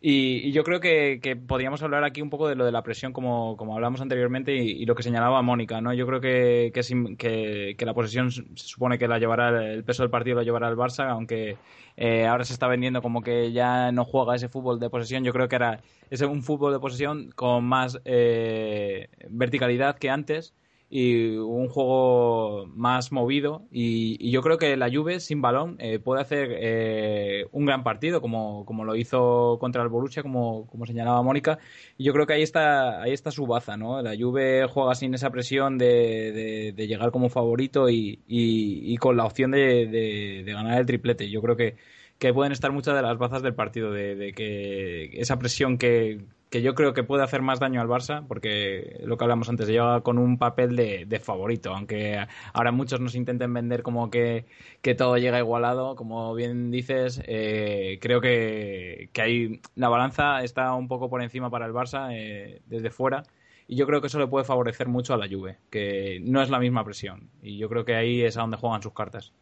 [0.00, 3.12] Y, y yo creo que, podríamos hablar aquí un poco de lo de la presión,
[3.12, 5.92] como, como hablamos anteriormente, y, lo que señalaba Mónica, ¿no?
[5.94, 10.36] Yo creo que- que la posesión se supone que la llevará, el peso del partido
[10.36, 11.56] lo llevará el Barça, aunque
[11.96, 15.24] eh, ahora se está vendiendo como que ya no juega ese fútbol de posesión.
[15.24, 15.80] Yo creo que era
[16.10, 20.54] es un fútbol de posesión con más eh, verticalidad que antes
[20.90, 23.66] y un juego más movido.
[23.70, 28.20] Y, yo creo que la Juve sin balón eh, puede hacer eh, un gran partido
[28.20, 31.58] como, como lo hizo contra el Borussia como, como señalaba Mónica.
[31.98, 34.02] Y yo creo que ahí está ahí está su baza ¿no?
[34.02, 39.16] la Juve juega sin esa presión de, de- llegar como favorito y, y- y con
[39.16, 41.30] la opción de- de ganar el triplete.
[41.30, 41.76] Yo creo que
[42.24, 46.24] que pueden estar muchas de las bazas del partido, de, de que esa presión que,
[46.48, 49.68] que yo creo que puede hacer más daño al Barça, porque lo que hablamos antes,
[49.68, 54.46] llega con un papel de, favorito, aunque ahora muchos nos intenten vender como que,
[54.80, 60.72] que todo llega igualado, como bien dices, eh, creo que, que ahí la balanza está
[60.72, 63.24] un poco por encima para el Barça eh, desde fuera.
[63.66, 66.48] Y yo creo que eso le puede favorecer mucho a la Juve, que no es
[66.48, 67.28] la misma presión.
[67.42, 69.34] Y yo creo que ahí es a donde juegan sus cartas.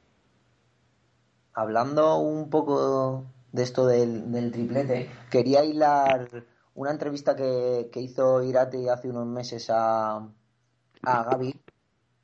[1.55, 6.29] Hablando un poco de esto del, del triplete, quería hilar
[6.75, 10.17] una entrevista que, que hizo Irati hace unos meses a,
[11.03, 11.61] a Gaby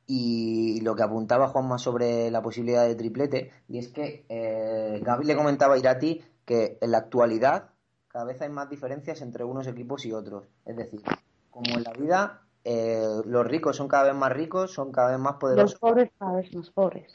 [0.07, 5.25] y lo que apuntaba Juanma sobre la posibilidad de triplete, y es que eh, Gaby
[5.25, 7.69] le comentaba a Irati que en la actualidad
[8.07, 10.47] cada vez hay más diferencias entre unos equipos y otros.
[10.65, 11.03] Es decir,
[11.51, 15.19] como en la vida, eh, los ricos son cada vez más ricos, son cada vez
[15.19, 17.11] más poderosos Los pobres cada vez más pobres.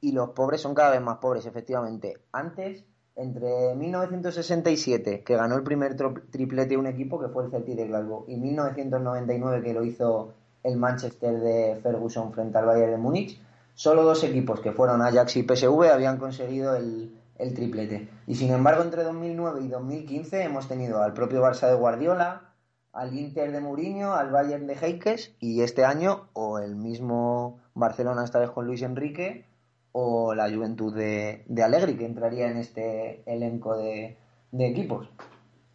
[0.00, 2.18] Y los pobres son cada vez más pobres, efectivamente.
[2.32, 2.84] Antes,
[3.16, 5.96] entre 1967, que ganó el primer
[6.30, 10.32] triplete un equipo, que fue el Celtic de Glasgow, y 1999, que lo hizo
[10.62, 13.40] el Manchester de Ferguson frente al Bayern de Múnich,
[13.74, 18.08] solo dos equipos, que fueron Ajax y PSV, habían conseguido el, el triplete.
[18.26, 22.54] Y sin embargo, entre 2009 y 2015 hemos tenido al propio Barça de Guardiola,
[22.92, 28.24] al Inter de Mourinho, al Bayern de Heikes, y este año, o el mismo Barcelona,
[28.24, 29.46] esta vez con Luis Enrique,
[29.92, 34.16] o la Juventud de, de Allegri, que entraría en este elenco de,
[34.52, 35.08] de equipos.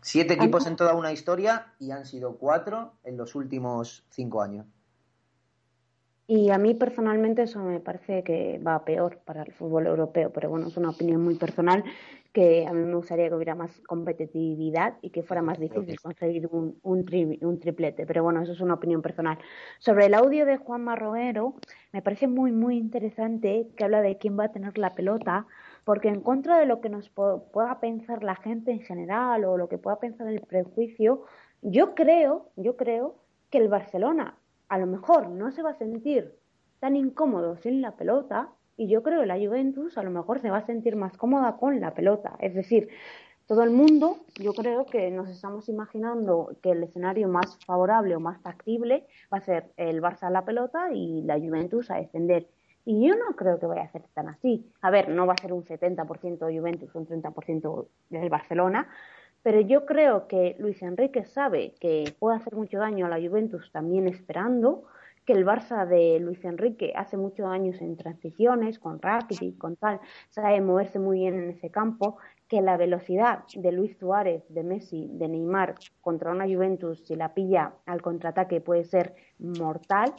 [0.01, 4.67] Siete equipos en toda una historia y han sido cuatro en los últimos cinco años.
[6.27, 10.49] Y a mí personalmente eso me parece que va peor para el fútbol europeo, pero
[10.49, 11.83] bueno, es una opinión muy personal
[12.35, 16.47] que a mí me gustaría que hubiera más competitividad y que fuera más difícil conseguir
[16.51, 19.37] un, un, tri- un triplete, pero bueno, eso es una opinión personal.
[19.79, 21.55] Sobre el audio de Juan Marroguero,
[21.93, 25.47] me parece muy, muy interesante que habla de quién va a tener la pelota,
[25.85, 29.57] porque en contra de lo que nos po- pueda pensar la gente en general o
[29.57, 31.23] lo que pueda pensar el prejuicio,
[31.61, 33.15] yo creo, yo creo
[33.49, 36.35] que el Barcelona a lo mejor no se va a sentir
[36.79, 40.49] tan incómodo sin la pelota y yo creo que la Juventus a lo mejor se
[40.49, 42.35] va a sentir más cómoda con la pelota.
[42.39, 42.89] Es decir,
[43.47, 48.19] todo el mundo, yo creo que nos estamos imaginando que el escenario más favorable o
[48.19, 52.47] más factible va a ser el Barça a la pelota y la Juventus a defender.
[52.85, 54.71] Y yo no creo que vaya a ser tan así.
[54.81, 58.87] A ver, no va a ser un 70% Juventus, un 30% del Barcelona,
[59.45, 63.71] pero yo creo que Luis Enrique sabe que puede hacer mucho daño a la Juventus
[63.71, 64.85] también esperando,
[65.25, 69.99] que el Barça de Luis Enrique hace muchos años en transiciones, con Rakitic, con tal,
[70.29, 72.17] sabe moverse muy bien en ese campo,
[72.47, 77.33] que la velocidad de Luis Suárez, de Messi, de Neymar contra una Juventus, si la
[77.33, 80.13] pilla al contraataque, puede ser mortal.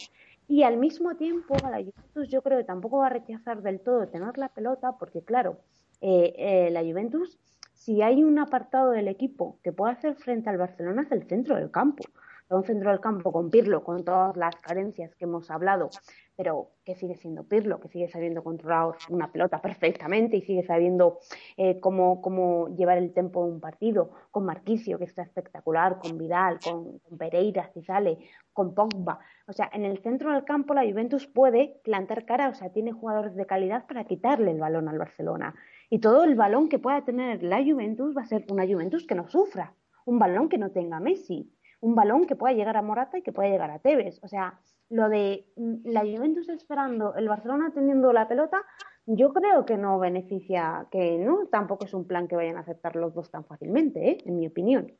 [0.48, 3.80] Y al mismo tiempo, a la Juventus yo creo que tampoco va a rechazar del
[3.80, 5.58] todo tener la pelota, porque claro,
[6.00, 7.38] eh, eh, la Juventus,
[7.74, 11.54] si hay un apartado del equipo que pueda hacer frente al Barcelona, es el centro
[11.54, 12.02] del campo.
[12.48, 15.90] Un centro del campo con Pirlo, con todas las carencias que hemos hablado,
[16.36, 21.18] pero que sigue siendo Pirlo, que sigue sabiendo controlar una pelota perfectamente y sigue sabiendo
[21.56, 26.18] eh, cómo, cómo llevar el tempo de un partido, con Marquisio, que está espectacular, con
[26.18, 28.18] Vidal, con, con Pereira, si sale,
[28.52, 29.18] con Pogba.
[29.48, 32.92] O sea, en el centro del campo la Juventus puede plantar cara, o sea, tiene
[32.92, 35.54] jugadores de calidad para quitarle el balón al Barcelona.
[35.90, 39.14] Y todo el balón que pueda tener la Juventus va a ser una Juventus que
[39.14, 39.74] no sufra,
[40.04, 43.32] un balón que no tenga Messi, un balón que pueda llegar a Morata y que
[43.32, 44.18] pueda llegar a Tevez.
[44.22, 44.58] O sea,
[44.88, 45.46] lo de
[45.84, 48.62] la Juventus esperando, el Barcelona teniendo la pelota,
[49.06, 52.96] yo creo que no beneficia, que no, tampoco es un plan que vayan a aceptar
[52.96, 54.18] los dos tan fácilmente, ¿eh?
[54.24, 54.92] en mi opinión.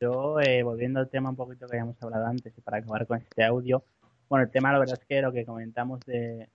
[0.00, 3.18] Yo, eh, volviendo al tema un poquito que habíamos hablado antes y para acabar con
[3.18, 3.82] este audio,
[4.28, 6.48] bueno, el tema la verdad es que lo que comentamos de,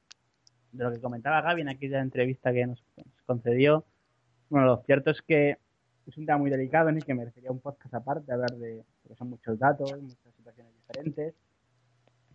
[0.72, 2.82] de lo que comentaba Gaby en aquella entrevista que nos
[3.26, 3.84] concedió,
[4.50, 5.58] bueno, lo cierto es que
[6.08, 9.18] es un tema muy delicado en el que merecería un podcast aparte, hablar de, porque
[9.18, 11.34] son muchos datos, muchas situaciones diferentes,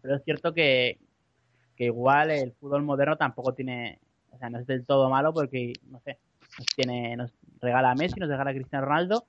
[0.01, 0.99] pero es cierto que,
[1.77, 3.99] que igual el fútbol moderno tampoco tiene,
[4.31, 6.19] o sea, no es del todo malo porque, no sé,
[6.59, 9.25] nos, tiene, nos regala a Messi, nos regala a Cristiano Ronaldo,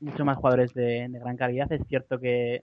[0.00, 1.70] muchos más jugadores de, de gran calidad.
[1.72, 2.62] Es cierto que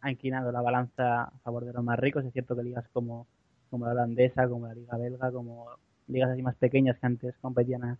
[0.00, 2.24] ha inclinado la balanza a favor de los más ricos.
[2.24, 3.26] Es cierto que ligas como,
[3.70, 5.66] como la holandesa, como la liga belga, como
[6.06, 7.98] ligas así más pequeñas que antes competían a-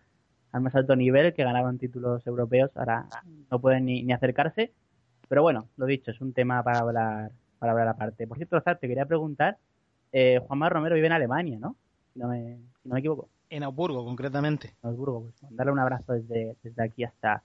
[0.52, 3.06] al más alto nivel, que ganaban títulos europeos, ahora
[3.50, 4.72] no pueden ni, ni acercarse.
[5.28, 8.26] Pero bueno, lo dicho, es un tema para hablar, para hablar aparte.
[8.26, 9.58] Por cierto, Zar, te quería preguntar,
[10.12, 11.76] eh, Juanma Romero vive en Alemania, ¿no?
[12.12, 13.28] Si no me, si no me equivoco.
[13.50, 14.74] En Augsburgo, concretamente.
[14.82, 17.42] En Augsburgo, pues mandarle un abrazo desde, desde aquí hasta,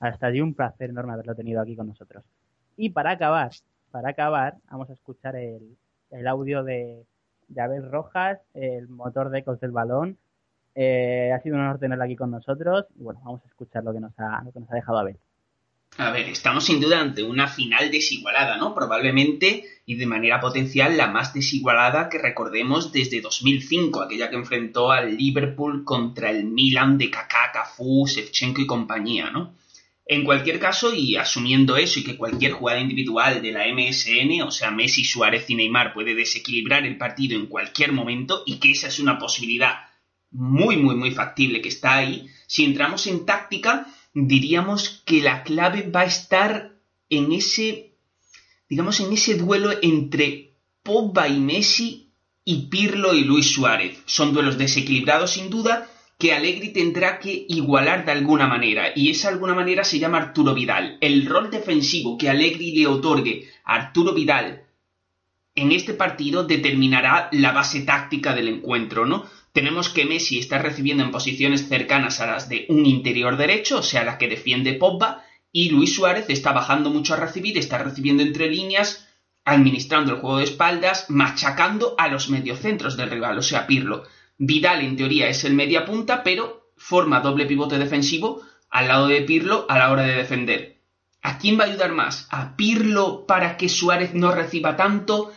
[0.00, 0.40] hasta allí.
[0.40, 2.24] Un placer enorme haberlo tenido aquí con nosotros.
[2.76, 3.52] Y para acabar,
[3.90, 5.76] para acabar, vamos a escuchar el,
[6.10, 7.06] el audio de,
[7.48, 10.18] de Abel Rojas, el motor de Ecos del Balón.
[10.74, 12.86] Eh, ha sido un honor tenerlo aquí con nosotros.
[12.98, 14.98] Y bueno, vamos a escuchar lo que nos ha, lo que nos ha dejado.
[15.96, 18.74] A ver, estamos sin duda ante una final desigualada, ¿no?
[18.74, 24.90] Probablemente y de manera potencial la más desigualada que recordemos desde 2005, aquella que enfrentó
[24.90, 29.54] al Liverpool contra el Milan de Kaká, Cafú, Shevchenko y compañía, ¿no?
[30.06, 34.50] En cualquier caso, y asumiendo eso y que cualquier jugada individual de la MSN, o
[34.50, 38.88] sea, Messi, Suárez y Neymar, puede desequilibrar el partido en cualquier momento y que esa
[38.88, 39.83] es una posibilidad
[40.34, 45.88] muy, muy, muy factible que está ahí, si entramos en táctica, diríamos que la clave
[45.88, 46.72] va a estar
[47.08, 47.94] en ese,
[48.68, 52.10] digamos, en ese duelo entre Pogba y Messi
[52.44, 54.02] y Pirlo y Luis Suárez.
[54.06, 59.28] Son duelos desequilibrados sin duda que Allegri tendrá que igualar de alguna manera y esa
[59.28, 60.98] alguna manera se llama Arturo Vidal.
[61.00, 64.64] El rol defensivo que Allegri le otorgue a Arturo Vidal
[65.54, 69.24] en este partido determinará la base táctica del encuentro, ¿no?
[69.54, 73.82] Tenemos que Messi está recibiendo en posiciones cercanas a las de un interior derecho, o
[73.82, 78.24] sea, la que defiende Pogba, y Luis Suárez está bajando mucho a recibir, está recibiendo
[78.24, 79.06] entre líneas,
[79.44, 84.02] administrando el juego de espaldas, machacando a los mediocentros del rival, o sea, Pirlo.
[84.38, 89.22] Vidal en teoría es el media punta, pero forma doble pivote defensivo al lado de
[89.22, 90.80] Pirlo a la hora de defender.
[91.22, 92.26] ¿A quién va a ayudar más?
[92.30, 95.32] ¿A Pirlo para que Suárez no reciba tanto?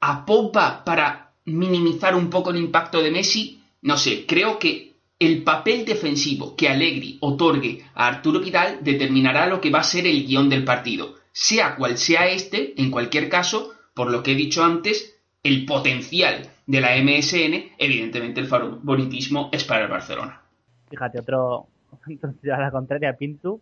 [0.00, 3.62] ¿A Pogba para minimizar un poco el impacto de Messi?
[3.82, 9.60] No sé, creo que el papel defensivo que Allegri otorgue a Arturo Vidal determinará lo
[9.60, 11.14] que va a ser el guion del partido.
[11.32, 16.50] Sea cual sea este, en cualquier caso, por lo que he dicho antes, el potencial
[16.66, 20.42] de la MSN, evidentemente el favoritismo es para el Barcelona.
[20.90, 21.68] Fíjate, otro,
[22.06, 23.60] entonces a la contraria, Pintu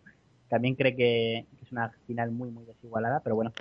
[0.49, 3.51] también cree que, es una final muy, muy desigualada, pero bueno,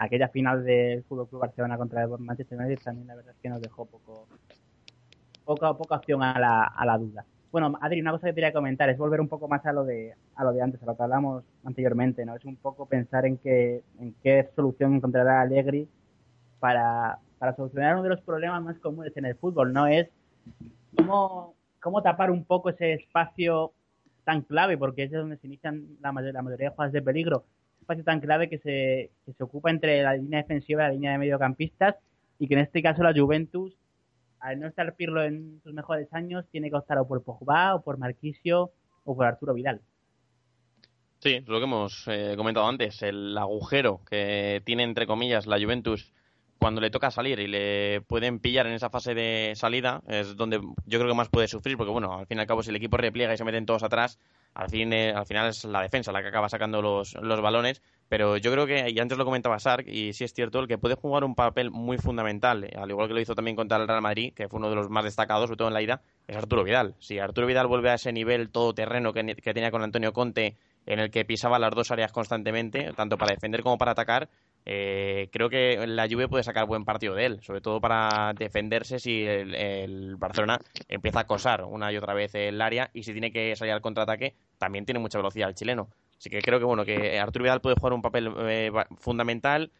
[0.00, 3.50] aquella final del Fútbol Club Barcelona contra el Manchester United también la verdad es que
[3.50, 4.26] nos dejó poco,
[5.44, 7.24] poca, poca opción a la, a la duda.
[7.52, 10.14] Bueno, Adri, una cosa que quería comentar es volver un poco más a lo de
[10.36, 12.34] a lo de antes, a lo que hablamos anteriormente, ¿no?
[12.34, 15.86] Es un poco pensar en qué, en qué solución encontrará Allegri
[16.60, 19.86] para, para solucionar uno de los problemas más comunes en el fútbol, ¿no?
[19.86, 20.08] Es
[20.96, 23.72] cómo, cómo tapar un poco ese espacio
[24.24, 27.44] tan clave, porque es donde se inician la, la mayoría de jugadas de peligro,
[27.90, 31.12] espacio tan clave que se, que se ocupa entre la línea defensiva y la línea
[31.12, 31.96] de mediocampistas,
[32.38, 33.76] y que en este caso la Juventus,
[34.38, 37.82] al no estar Pirlo en sus mejores años, tiene que optar o por Pogba, o
[37.82, 38.70] por Marquisio,
[39.04, 39.80] o por Arturo Vidal.
[41.18, 45.60] Sí, es lo que hemos eh, comentado antes, el agujero que tiene entre comillas la
[45.60, 46.12] Juventus
[46.58, 50.60] cuando le toca salir y le pueden pillar en esa fase de salida es donde
[50.86, 52.76] yo creo que más puede sufrir porque bueno, al fin y al cabo si el
[52.76, 54.18] equipo repliega y se meten todos atrás,
[54.54, 57.82] al, fin, eh, al final es la defensa la que acaba sacando los, los balones,
[58.08, 60.78] pero yo creo que, y antes lo comentaba Sark, y sí es cierto, el que
[60.78, 63.86] puede jugar un papel muy fundamental, eh, al igual que lo hizo también contra el
[63.86, 66.36] Real Madrid, que fue uno de los más destacados, sobre todo en la ida, es
[66.36, 66.94] Arturo Vidal.
[66.98, 70.98] Si Arturo Vidal vuelve a ese nivel todoterreno que, que tenía con Antonio Conte, en
[70.98, 74.28] el que pisaba las dos áreas constantemente, tanto para defender como para atacar,
[74.66, 78.98] eh, creo que la Juve puede sacar buen partido de él, sobre todo para defenderse
[78.98, 80.58] si el, el Barcelona
[80.88, 83.80] empieza a acosar una y otra vez el área y si tiene que salir al
[83.80, 85.88] contraataque, también tiene mucha velocidad el chileno.
[86.20, 89.72] Así que creo que bueno que Arturo Vidal puede jugar un papel eh, fundamental.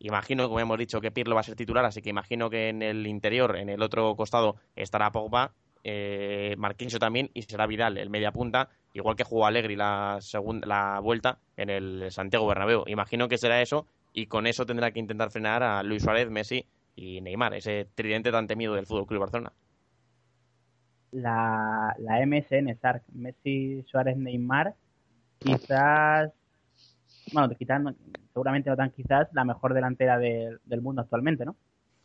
[0.00, 2.82] Imagino, como hemos dicho, que Pirlo va a ser titular, así que imagino que en
[2.82, 5.52] el interior, en el otro costado, estará Pogba,
[5.84, 10.66] eh, Marquinhos también y será Vidal, el media punta, igual que jugó Allegri la segunda
[10.66, 12.82] la vuelta en el Santiago Bernabéu.
[12.86, 16.66] Imagino que será eso y con eso tendrá que intentar frenar a Luis Suárez, Messi
[16.96, 19.52] y Neymar, ese tridente tan temido del Fútbol Club Barcelona.
[21.12, 24.74] la, la MSN, Sark, Messi, Suárez, Neymar,
[25.38, 26.32] quizás,
[27.32, 27.82] bueno, quizás,
[28.32, 31.56] seguramente no tan quizás, la mejor delantera de- del mundo actualmente, ¿no?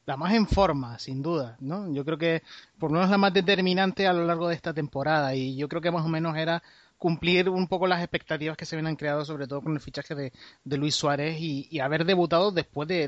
[0.09, 1.93] La más en forma, sin duda, ¿no?
[1.93, 2.41] Yo creo que
[2.79, 5.83] por lo menos la más determinante a lo largo de esta temporada y yo creo
[5.83, 6.63] que más o menos era
[6.97, 10.33] cumplir un poco las expectativas que se habían creado, sobre todo con el fichaje de,
[10.63, 13.03] de Luis Suárez y, haber debutado después de,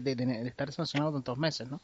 [0.46, 1.82] estar sancionado tantos meses, ¿no?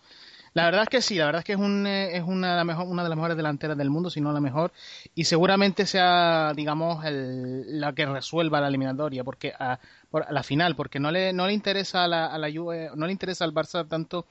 [0.54, 2.56] La verdad es que sí, la verdad es que es, un, eh, es una, de
[2.58, 4.72] la mejor, una de las mejores delanteras del mundo, si no la mejor,
[5.16, 10.76] y seguramente sea, digamos, el- la que resuelva la eliminatoria, porque a, a la final,
[10.76, 13.88] porque no le, no le interesa a la, a la no le interesa al Barça
[13.88, 14.26] tanto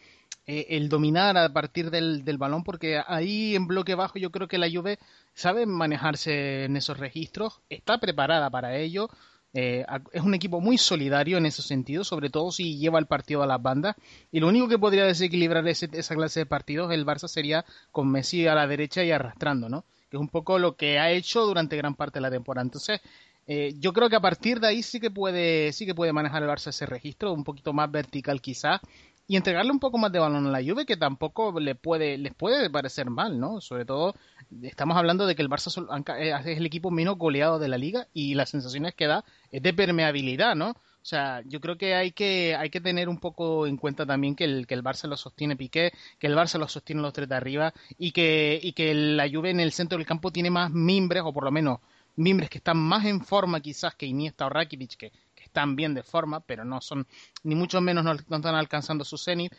[0.46, 4.48] eh, el dominar a partir del, del balón, porque ahí en bloque bajo yo creo
[4.48, 4.98] que la Juve
[5.34, 9.08] sabe manejarse en esos registros, está preparada para ello,
[9.54, 13.42] eh, es un equipo muy solidario en ese sentido, sobre todo si lleva el partido
[13.42, 13.96] a las bandas.
[14.30, 18.10] Y lo único que podría desequilibrar ese- esa clase de partidos el Barça sería con
[18.10, 19.84] Messi a la derecha y arrastrando, ¿no?
[20.10, 22.64] Que es un poco lo que ha hecho durante gran parte de la temporada.
[22.64, 23.00] Entonces,
[23.46, 26.42] eh, yo creo que a partir de ahí sí que puede, sí que puede manejar
[26.42, 28.80] el Barça ese registro, un poquito más vertical quizás,
[29.28, 32.34] y entregarle un poco más de balón a la Juve, que tampoco le puede, les
[32.34, 33.60] puede parecer mal, ¿no?
[33.60, 34.14] Sobre todo,
[34.62, 38.06] estamos hablando de que el Barça eh, es el equipo menos goleado de la liga
[38.12, 40.70] y las sensaciones que da es de permeabilidad, ¿no?
[40.70, 44.34] O sea, yo creo que hay que, hay que tener un poco en cuenta también
[44.34, 47.28] que el, que el Barça lo sostiene Piqué, que el Barça lo sostiene los tres
[47.28, 50.72] de arriba y que, y que la Juve en el centro del campo tiene más
[50.72, 51.78] mimbres, o por lo menos
[52.16, 55.12] mimbres que están más en forma quizás que Iniesta o Rakitic, que
[55.56, 57.06] están bien de forma, pero no son,
[57.42, 59.54] ni mucho menos no, están alcanzando su cenit,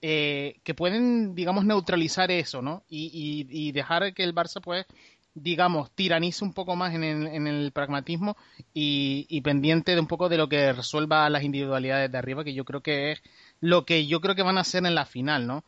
[0.00, 2.84] eh, que pueden, digamos, neutralizar eso, ¿no?
[2.88, 4.86] Y, y, y dejar que el Barça, pues,
[5.34, 8.36] digamos, tiranice un poco más en el, en el pragmatismo
[8.72, 12.64] y, pendiente de un poco de lo que resuelva las individualidades de arriba, que yo
[12.64, 13.22] creo que es
[13.60, 15.64] lo que yo creo que van a hacer en la final, ¿no?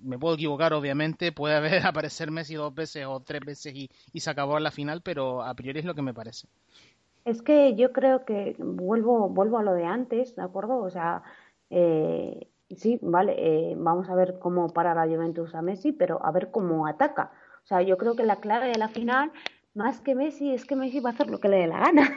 [0.00, 4.20] Me puedo equivocar, obviamente, puede haber aparecer Messi dos veces o tres veces y, y
[4.20, 6.48] se acabó la final, pero a priori es lo que me parece.
[7.28, 10.78] Es que yo creo que vuelvo, vuelvo a lo de antes, ¿de acuerdo?
[10.78, 11.22] O sea,
[11.68, 16.32] eh, sí, vale, eh, vamos a ver cómo para la Juventus a Messi, pero a
[16.32, 17.30] ver cómo ataca.
[17.64, 19.30] O sea, yo creo que la clave de la final,
[19.74, 22.08] más que Messi, es que Messi va a hacer lo que le dé la gana.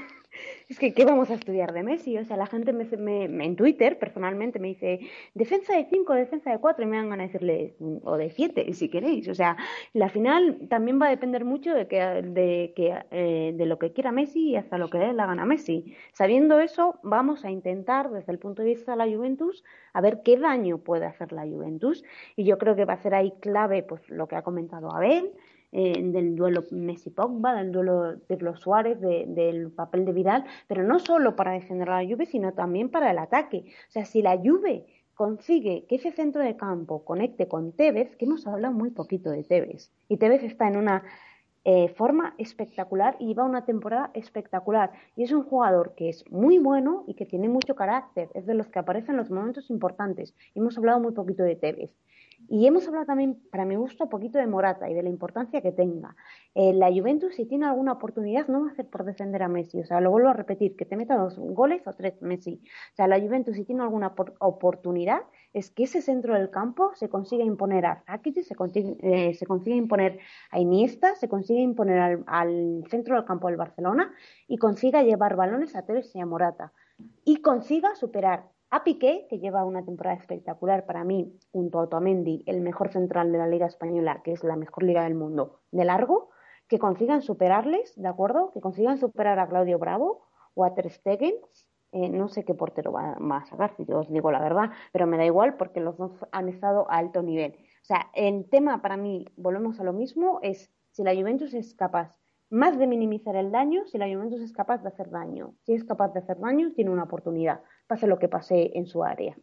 [0.70, 2.18] Es que, ¿qué vamos a estudiar de Messi?
[2.18, 5.00] O sea, la gente me, en Twitter, personalmente, me dice
[5.34, 8.74] defensa de 5, defensa de 4, y me ganas de decirle, "Mm, o de 7,
[8.74, 9.28] si queréis.
[9.28, 9.58] O sea,
[9.94, 13.92] la final también va a depender mucho de, que, de, que, eh, de lo que
[13.92, 15.94] quiera Messi y hasta lo que dé la gana a Messi.
[16.14, 19.64] Sabiendo eso, vamos a intentar, desde el punto de vista de la Juventus,
[19.94, 22.04] a ver qué daño puede hacer la Juventus.
[22.36, 25.32] Y yo creo que va a ser ahí clave pues lo que ha comentado Abel,
[25.72, 30.84] eh, del duelo Messi-Pogba, del duelo de los Suárez, de- del papel de Vidal, pero
[30.84, 33.66] no solo para defender a la Juve, sino también para el ataque.
[33.88, 38.26] O sea, si la Juve consigue que ese centro de campo conecte con Tevez, que
[38.26, 41.04] hemos hablado muy poquito de Tevez, y Tevez está en una
[41.64, 44.94] eh, forma espectacular y lleva una temporada espectacular.
[45.16, 48.56] Y es un jugador que es muy bueno y que tiene mucho carácter, es de
[48.56, 50.34] los que aparecen en los momentos importantes.
[50.56, 51.92] Y hemos hablado muy poquito de Tevez.
[52.48, 55.62] Y hemos hablado también, para mi gusto, un poquito de Morata y de la importancia
[55.62, 56.16] que tenga.
[56.54, 59.80] Eh, la Juventus, si tiene alguna oportunidad, no va a hacer por defender a Messi.
[59.80, 62.62] O sea, lo vuelvo a repetir, que te meta dos goles o tres Messi.
[62.92, 65.22] O sea, la Juventus, si tiene alguna por- oportunidad,
[65.54, 69.46] es que ese centro del campo se consiga imponer a Rakitic, se consigue, eh, se
[69.66, 70.20] imponer
[70.52, 74.14] a Iniesta, se consigue imponer al, al centro del campo del Barcelona
[74.48, 76.74] y consiga llevar balones a Tevez y a Morata.
[77.26, 82.44] Y consiga superar a Piqué, que lleva una temporada espectacular para mí, junto a Otamendi,
[82.48, 85.84] el mejor central de la Liga Española, que es la mejor liga del mundo, de
[85.84, 86.30] largo,
[86.70, 88.52] que consigan superarles, ¿de acuerdo?
[88.54, 90.90] Que consigan superar a Claudio Bravo o a Ter.
[91.94, 94.72] Eh, no sé qué portero va, va a sacar, si yo os digo la verdad,
[94.94, 97.52] pero me da igual porque los dos han estado a alto nivel.
[97.82, 101.76] O sea, el tema para mí, volvemos a lo mismo, es si la Juventus es
[101.76, 102.16] capaz
[102.50, 105.56] más de minimizar el daño, si la Juventus es capaz de hacer daño.
[105.64, 109.04] Si es capaz de hacer daño, tiene una oportunidad, pase lo que pase en su
[109.04, 109.36] área.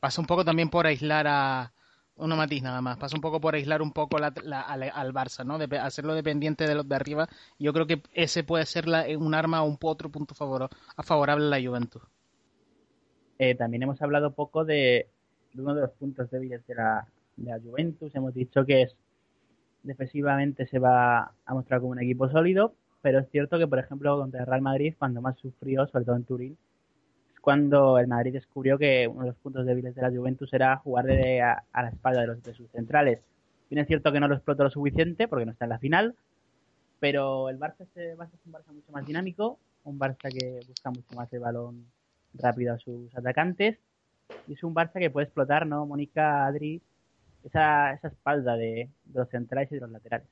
[0.00, 1.72] Pasa un poco también por aislar a.
[2.16, 2.96] Una matiz nada más.
[2.98, 5.56] Pasa un poco por aislar un poco la- la- al, al Barça, ¿no?
[5.56, 7.28] De, hacerlo dependiente de los de arriba.
[7.60, 11.02] Yo creo que ese puede ser la- un arma o un otro punto favor, a
[11.04, 12.02] favorable a la Juventus.
[13.38, 15.06] Eh, también hemos hablado poco de,
[15.52, 18.14] de uno de los puntos débiles de la, de la Juventus.
[18.14, 18.96] Hemos dicho que es
[19.82, 24.18] defensivamente se va a mostrar como un equipo sólido, pero es cierto que, por ejemplo,
[24.18, 26.58] contra el Real Madrid, cuando más sufrió, sobre todo en Turín,
[27.48, 31.06] cuando el Madrid descubrió que uno de los puntos débiles de la Juventus era jugar
[31.06, 33.20] de, a, la espalda de, los, de sus centrales.
[33.70, 36.14] Bien es cierto que no lo explotó lo suficiente porque no está en la final,
[37.00, 40.90] pero el Barça, este Barça es un Barça mucho más dinámico, un Barça que busca
[40.90, 41.86] mucho más el balón
[42.34, 43.78] rápido a sus atacantes
[44.46, 45.86] y es un Barça que puede explotar, ¿no?
[45.86, 46.82] Mónica, Adri,
[47.44, 50.28] esa, esa espalda de, los centrales y de los laterales.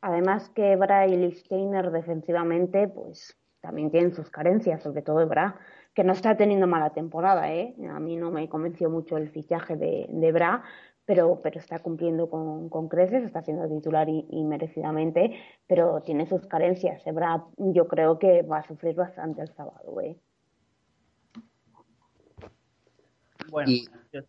[0.00, 5.56] Además que Ebra y Listeiner defensivamente, pues también tienen sus carencias, sobre todo Ebra,
[5.94, 7.74] que no está teniendo mala temporada, ¿eh?
[7.90, 10.62] A mí no me convenció mucho el fichaje de, de Bra,
[11.04, 15.36] pero, pero está cumpliendo con, con creces, está siendo titular y, y, merecidamente,
[15.66, 17.06] pero tiene sus carencias.
[17.06, 20.16] Ebra yo creo que va a sufrir bastante el sábado, ¿eh?
[23.50, 24.22] Bueno, Y- yo-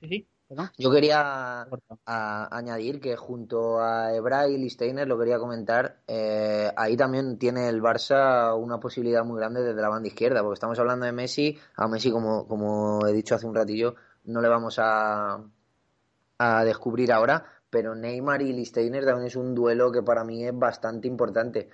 [0.00, 0.70] sí, sí, perdón.
[0.78, 1.62] Yo quería
[2.06, 7.68] a- añadir que junto a Ebra y Listeiner, lo quería comentar, eh, ahí también tiene
[7.68, 11.58] el Barça una posibilidad muy grande desde la banda izquierda, porque estamos hablando de Messi,
[11.76, 13.94] a Messi, como, como he dicho hace un ratillo,
[14.24, 15.40] no le vamos a,
[16.38, 20.56] a descubrir ahora, pero Neymar y Listeiner también es un duelo que para mí es
[20.58, 21.68] bastante importante.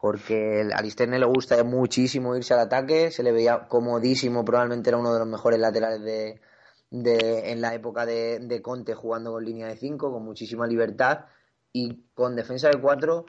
[0.00, 4.98] Porque a Listeiner le gusta muchísimo irse al ataque, se le veía comodísimo, probablemente era
[4.98, 6.40] uno de los mejores laterales de,
[6.90, 11.26] de, en la época de, de Conte jugando con línea de 5, con muchísima libertad
[11.72, 13.26] y con defensa de 4,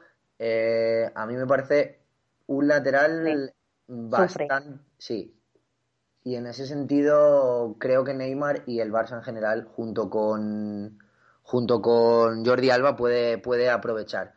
[1.16, 2.00] a mí me parece
[2.48, 3.54] un lateral
[3.88, 4.80] bastante...
[4.98, 5.36] Sí.
[6.24, 11.00] Y en ese sentido creo que Neymar y el Barça en general, junto con,
[11.44, 14.34] junto con Jordi Alba, puede, puede aprovechar.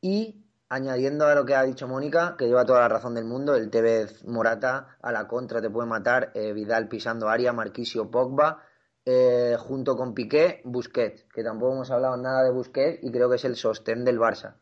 [0.00, 3.54] Y añadiendo a lo que ha dicho Mónica, que lleva toda la razón del mundo,
[3.56, 8.62] el Tevez Morata a la contra te puede matar, eh, Vidal pisando área, Marquisio Pogba,
[9.04, 13.36] eh, junto con Piqué, Busquets, que tampoco hemos hablado nada de Busquets y creo que
[13.36, 14.54] es el sostén del Barça.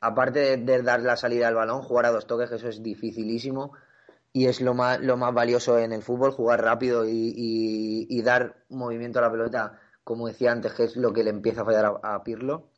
[0.00, 2.82] Aparte de, de dar la salida al balón, jugar a dos toques, que eso es
[2.82, 3.72] dificilísimo
[4.32, 8.22] y es lo más, lo más valioso en el fútbol, jugar rápido y, y- y
[8.22, 11.64] dar movimiento a la pelota, como decía antes, que es lo que le empieza a
[11.64, 12.68] fallar a, a Pirlo.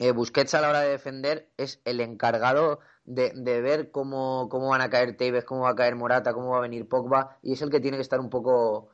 [0.00, 4.70] Eh, Busquets a la hora de defender es el encargado de, de ver cómo, cómo
[4.70, 7.52] van a caer Tevez, cómo va a caer Morata, cómo va a venir Pogba y
[7.52, 8.88] es el que tiene que estar un poco,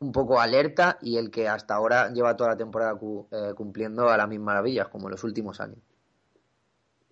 [0.00, 4.08] un poco alerta y el que hasta ahora lleva toda la temporada cu- eh, cumpliendo
[4.10, 5.78] a las mismas maravillas, como en los últimos años.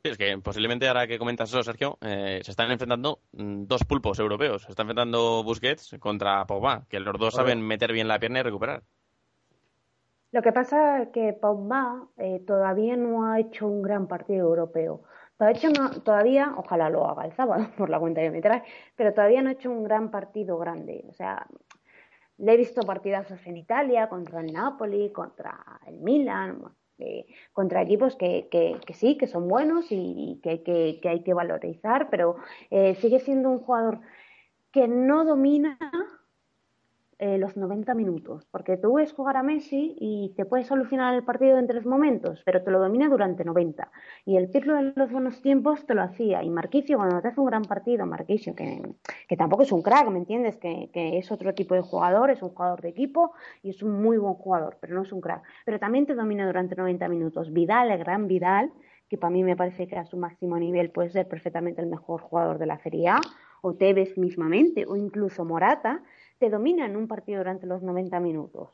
[0.04, 3.84] Sí, es que posiblemente ahora que comentas eso, Sergio, eh, se están enfrentando mm, dos
[3.84, 4.62] pulpos europeos.
[4.62, 8.42] Se está enfrentando Busquets contra Pogba, que los dos saben meter bien la pierna y
[8.42, 8.82] recuperar.
[10.30, 15.02] Lo que pasa es que Pogba eh, todavía no ha hecho un gran partido europeo.
[15.38, 18.62] Todavía, no- todavía, ojalá lo haga el sábado por la cuenta que me trae,
[18.96, 21.04] pero todavía no ha hecho un gran partido grande.
[21.08, 21.46] O sea,
[22.38, 26.62] le he visto partidazos en Italia, contra el Napoli, contra el Milan,
[26.98, 28.48] eh, contra equipos que,
[28.94, 32.36] sí, que son buenos y que, que hay que valorizar, pero
[32.70, 34.00] eh, sigue siendo un jugador
[34.72, 35.78] que no domina
[37.20, 41.24] eh, los 90 minutos, porque tú ves jugar a Messi y te puede solucionar el
[41.24, 43.90] partido en tres momentos, pero te lo domina durante 90.
[44.24, 46.44] Y el Pirlo de los buenos tiempos te lo hacía.
[46.44, 48.82] Y Marquicio, cuando te hace un gran partido, Marquicio, que,
[49.28, 50.58] que tampoco es un crack, ¿me entiendes?
[50.58, 53.32] Que, que es otro tipo de jugador, es un jugador de equipo
[53.62, 55.42] y es un muy buen jugador, pero no es un crack.
[55.64, 57.52] Pero también te domina durante 90 minutos.
[57.52, 58.70] Vidal, el gran Vidal,
[59.08, 62.20] que para mí me parece que a su máximo nivel puede ser perfectamente el mejor
[62.20, 63.20] jugador de la Serie A,
[63.60, 66.02] o Tevez mismamente, o incluso Morata,
[66.38, 68.70] te dominan un partido durante los 90 minutos.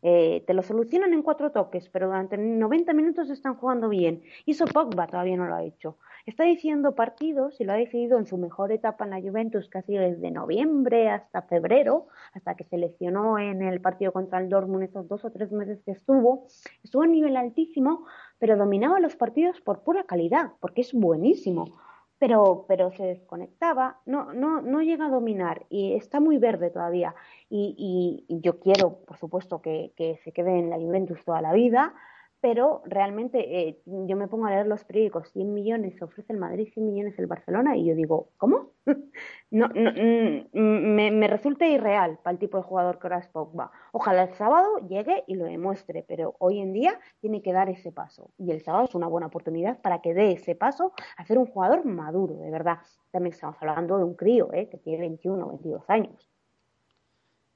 [0.00, 4.22] Eh, te lo solucionan en cuatro toques, pero durante 90 minutos están jugando bien.
[4.46, 5.98] Y eso Pogba todavía no lo ha hecho.
[6.24, 10.02] Está diciendo partidos y lo ha decidido en su mejor etapa en la Juventus, sido
[10.02, 15.08] desde noviembre hasta febrero, hasta que se lesionó en el partido contra el Dortmund esos
[15.08, 16.46] dos o tres meses que estuvo.
[16.84, 18.06] Estuvo a nivel altísimo,
[18.38, 21.78] pero dominaba los partidos por pura calidad, porque es buenísimo
[22.18, 27.14] pero, pero se desconectaba, no, no, no llega a dominar y está muy verde todavía.
[27.48, 31.52] Y, y- yo quiero, por supuesto, que, que se quede en la Juventus toda la
[31.52, 31.94] vida,
[32.40, 36.68] pero realmente eh, yo me pongo a leer los periódicos, 100 millones ofrece el Madrid,
[36.72, 38.72] 100 millones el Barcelona, y yo digo, ¿cómo?
[39.50, 43.28] No, no, mm, me, me resulta irreal para el tipo de jugador que ahora es
[43.28, 43.70] Pogba.
[43.92, 47.90] Ojalá el sábado llegue y lo demuestre, pero hoy en día tiene que dar ese
[47.90, 48.30] paso.
[48.36, 51.46] Y el sábado es una buena oportunidad para que dé ese paso a ser un
[51.46, 52.80] jugador maduro, de verdad.
[53.10, 54.68] También estamos hablando de un crío, ¿eh?
[54.68, 56.28] que tiene 21 o 22 años.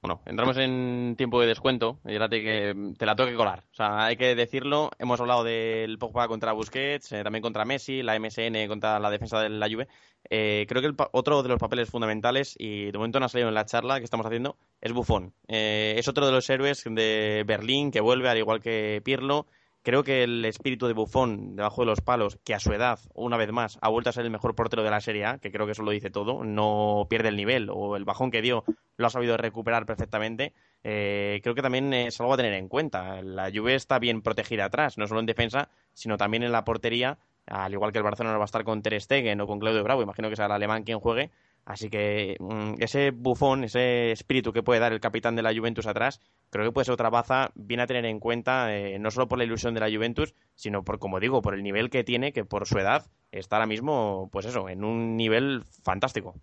[0.02, 3.62] Bueno, entramos en tiempo de descuento y ahora te, que, te la tengo que colar.
[3.70, 4.90] O sea, hay que decirlo.
[4.98, 9.40] Hemos hablado del Pogba contra Busquets, eh, también contra Messi, la MSN contra la defensa
[9.40, 9.86] de la Juve.
[10.28, 13.48] Eh, creo que el otro de los papeles fundamentales, y de momento no ha salido
[13.48, 15.34] en la charla que estamos haciendo, es Buffon.
[15.46, 19.46] Eh, es otro de los héroes de Berlín que vuelve, al igual que Pirlo.
[19.82, 23.36] Creo que el espíritu de Buffon debajo de los palos, que a su edad, una
[23.36, 25.66] vez más, ha vuelto a ser el mejor portero de la Serie A, que creo
[25.66, 28.64] que eso lo dice todo, no pierde el nivel o el bajón que dio
[28.96, 30.52] lo ha sabido recuperar perfectamente.
[30.84, 33.22] Eh, creo que también es algo a tener en cuenta.
[33.22, 37.18] La Juve está bien protegida atrás, no solo en defensa, sino también en la portería,
[37.46, 40.02] al igual que el Barcelona va a estar con Ter Stegen o con Claudio Bravo,
[40.02, 41.30] imagino que será el alemán quien juegue,
[41.64, 45.86] así que mm, ese bufón, ese espíritu que puede dar el capitán de la Juventus
[45.86, 46.20] atrás,
[46.50, 49.38] creo que puede ser otra baza bien a tener en cuenta, eh, no solo por
[49.38, 52.44] la ilusión de la Juventus, sino por, como digo, por el nivel que tiene, que
[52.44, 56.34] por su edad está ahora mismo, pues eso, en un nivel fantástico.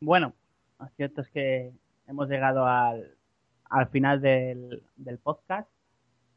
[0.00, 0.34] Bueno,
[0.78, 1.72] lo cierto es que
[2.06, 3.16] hemos llegado al,
[3.70, 5.68] al final del, del podcast.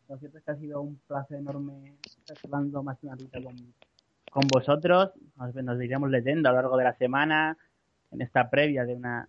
[0.10, 3.74] Lo cierto es que ha sido un placer enorme estar hablando más de una con,
[4.32, 5.12] con vosotros.
[5.36, 7.58] Nos, nos iremos leyendo a lo largo de la semana,
[8.12, 9.28] en esta previa de una,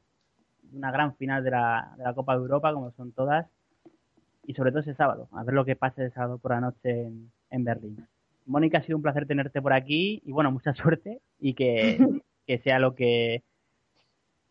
[0.63, 3.47] de una gran final de la, de la Copa de Europa, como son todas.
[4.45, 7.03] Y sobre todo ese sábado, a ver lo que pase el sábado por la noche
[7.03, 8.07] en, en Berlín.
[8.47, 11.99] Mónica, ha sido un placer tenerte por aquí y bueno, mucha suerte y que,
[12.47, 13.43] que sea lo que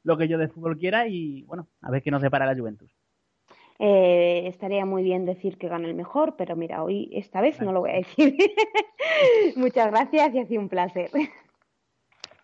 [0.04, 2.90] lo que yo de fútbol quiera y bueno, a ver qué nos depara la Juventus.
[3.80, 7.72] Eh, estaría muy bien decir que gana el mejor, pero mira, hoy esta vez no
[7.72, 8.36] lo voy a decir.
[9.56, 11.12] Muchas gracias y ha sido un placer.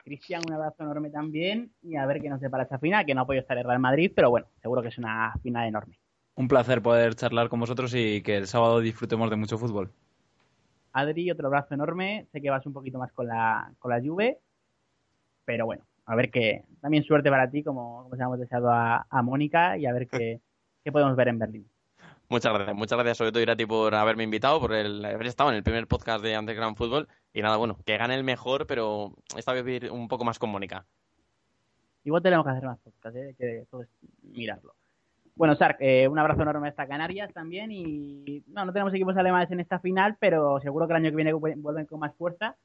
[0.04, 3.22] Cristian, un abrazo enorme también y a ver qué nos depara esta final, que no
[3.22, 5.98] ha podido estar el Real Madrid, pero bueno, seguro que es una final enorme.
[6.36, 9.92] Un placer poder charlar con vosotros y que el sábado disfrutemos de mucho fútbol.
[10.92, 12.28] Adri, otro abrazo enorme.
[12.32, 14.40] Sé que vas un poquito más con la, con la Juve,
[15.46, 16.64] pero bueno, a ver qué.
[16.82, 20.08] También suerte para ti, como, como se hemos deseado a, a Mónica, y a ver
[20.12, 20.42] qué,
[20.84, 21.68] qué podemos ver en Berlín.
[22.30, 25.58] Muchas gracias, muchas gracias sobre todo Irati por haberme invitado, por el, haber estado en
[25.58, 27.08] el primer podcast de Underground Fútbol.
[27.34, 30.50] Y nada, bueno, que gane el mejor, pero esta vez ir un poco más con
[30.50, 30.86] Mónica.
[32.04, 33.36] Igual tenemos que hacer más podcasts, ¿eh?
[33.38, 33.90] que todo es
[34.24, 34.74] mirarlo.
[35.36, 39.50] Bueno, Sark, eh, un abrazo enorme hasta Canarias también y no, no tenemos equipos alemanes
[39.52, 42.56] en esta final, pero seguro que el año que viene vuelven con más fuerza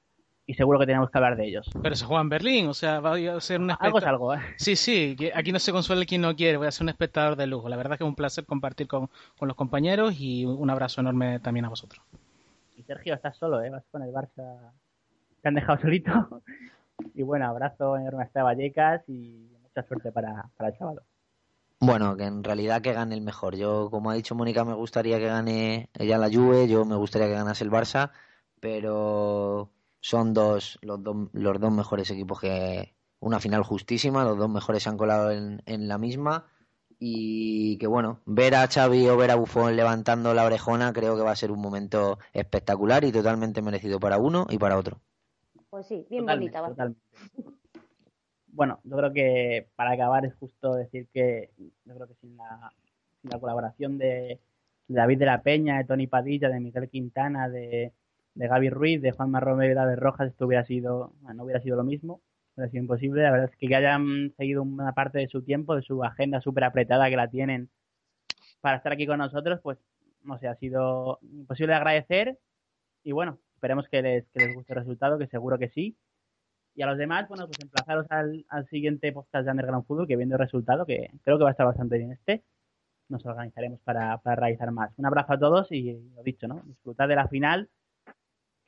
[0.49, 1.69] y seguro que tenemos que hablar de ellos.
[1.83, 4.39] Pero se juega en Berlín, o sea, va a ser un Algo es algo, ¿eh?
[4.57, 7.47] Sí, sí, aquí no se consuela quien no quiere, voy a ser un espectador de
[7.47, 7.69] lujo.
[7.69, 11.03] La verdad es que es un placer compartir con, con los compañeros y un abrazo
[11.03, 12.03] enorme también a vosotros.
[12.79, 13.69] Y Sergio, estás solo, ¿eh?
[13.69, 14.73] Vas con el Barça.
[15.43, 16.11] Te han dejado solito.
[17.15, 21.03] Y bueno, abrazo enorme hasta Vallecas y mucha suerte para, para el sábado.
[21.79, 23.55] Bueno, que en realidad que gane el mejor.
[23.55, 27.29] Yo, como ha dicho Mónica, me gustaría que gane ella la Juve, yo me gustaría
[27.29, 28.11] que ganase el Barça,
[28.59, 29.71] pero
[30.09, 34.83] son dos los, dos los dos mejores equipos que una final justísima, los dos mejores
[34.83, 36.47] se han colado en, en la misma
[36.99, 41.23] y que bueno, ver a Xavi o ver a Buffon levantando la orejona creo que
[41.23, 44.99] va a ser un momento espectacular y totalmente merecido para uno y para otro.
[45.69, 47.03] Pues sí, bien Totalmente, bonita totalmente.
[48.47, 51.51] Bueno, yo creo que para acabar es justo decir que
[51.85, 52.73] yo creo que sin la,
[53.21, 54.41] sin la colaboración de,
[54.89, 57.93] de David de la Peña, de Tony Padilla, de Miguel Quintana, de,
[58.39, 61.77] de Gaby Ruiz, de Juan Romero y David Rojas, esto hubiera sido, no hubiera sido
[61.77, 62.23] lo mismo,
[62.55, 63.23] hubiera sido imposible.
[63.23, 66.41] La verdad es que, que hayan seguido una parte de su tiempo, de su agenda
[66.41, 67.69] súper apretada que la tienen
[68.61, 69.79] para estar aquí con nosotros, pues
[70.23, 72.39] no sé, ha sido imposible de agradecer
[73.03, 75.97] y bueno, esperemos que les, que les guste el resultado, que seguro que sí.
[76.77, 80.17] Y a los demás, bueno, pues emplazaros al, al siguiente podcast de Underground Fútbol, que
[80.17, 82.45] viendo el resultado, que creo que va a estar bastante bien este,
[83.09, 84.93] nos organizaremos para, para realizar más.
[84.97, 86.63] Un abrazo a todos y lo dicho, ¿no?
[86.67, 87.69] Disfrutad de la final,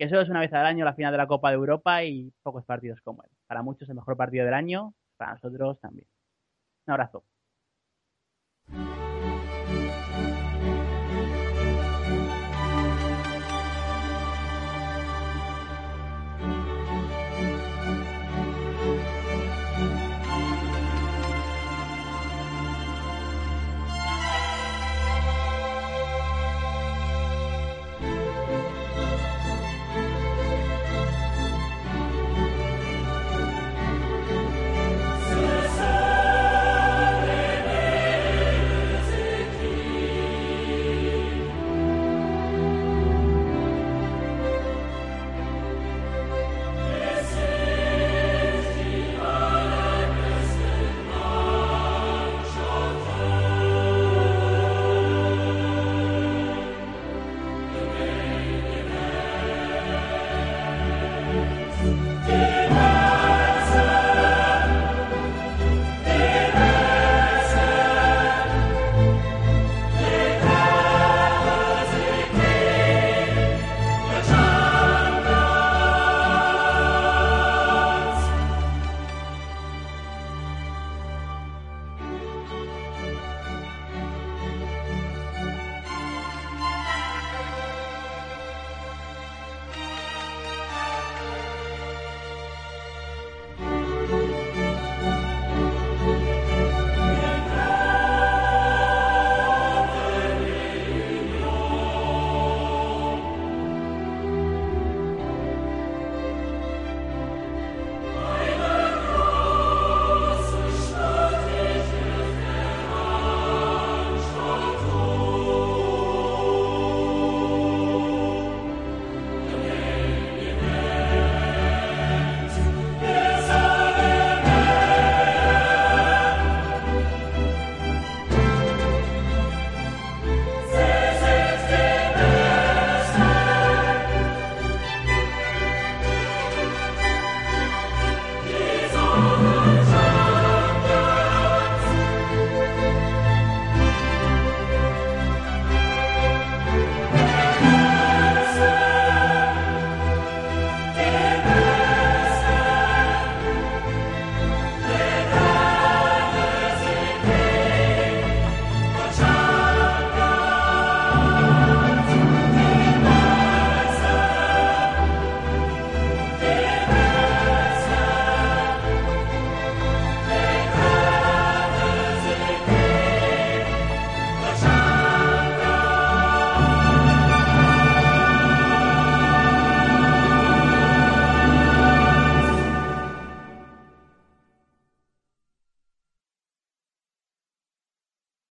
[0.01, 2.33] que solo es una vez al año la final de la Copa de Europa y
[2.43, 3.29] pocos partidos como él.
[3.47, 6.07] Para muchos el mejor partido del año, para nosotros también.
[6.87, 7.23] Un abrazo.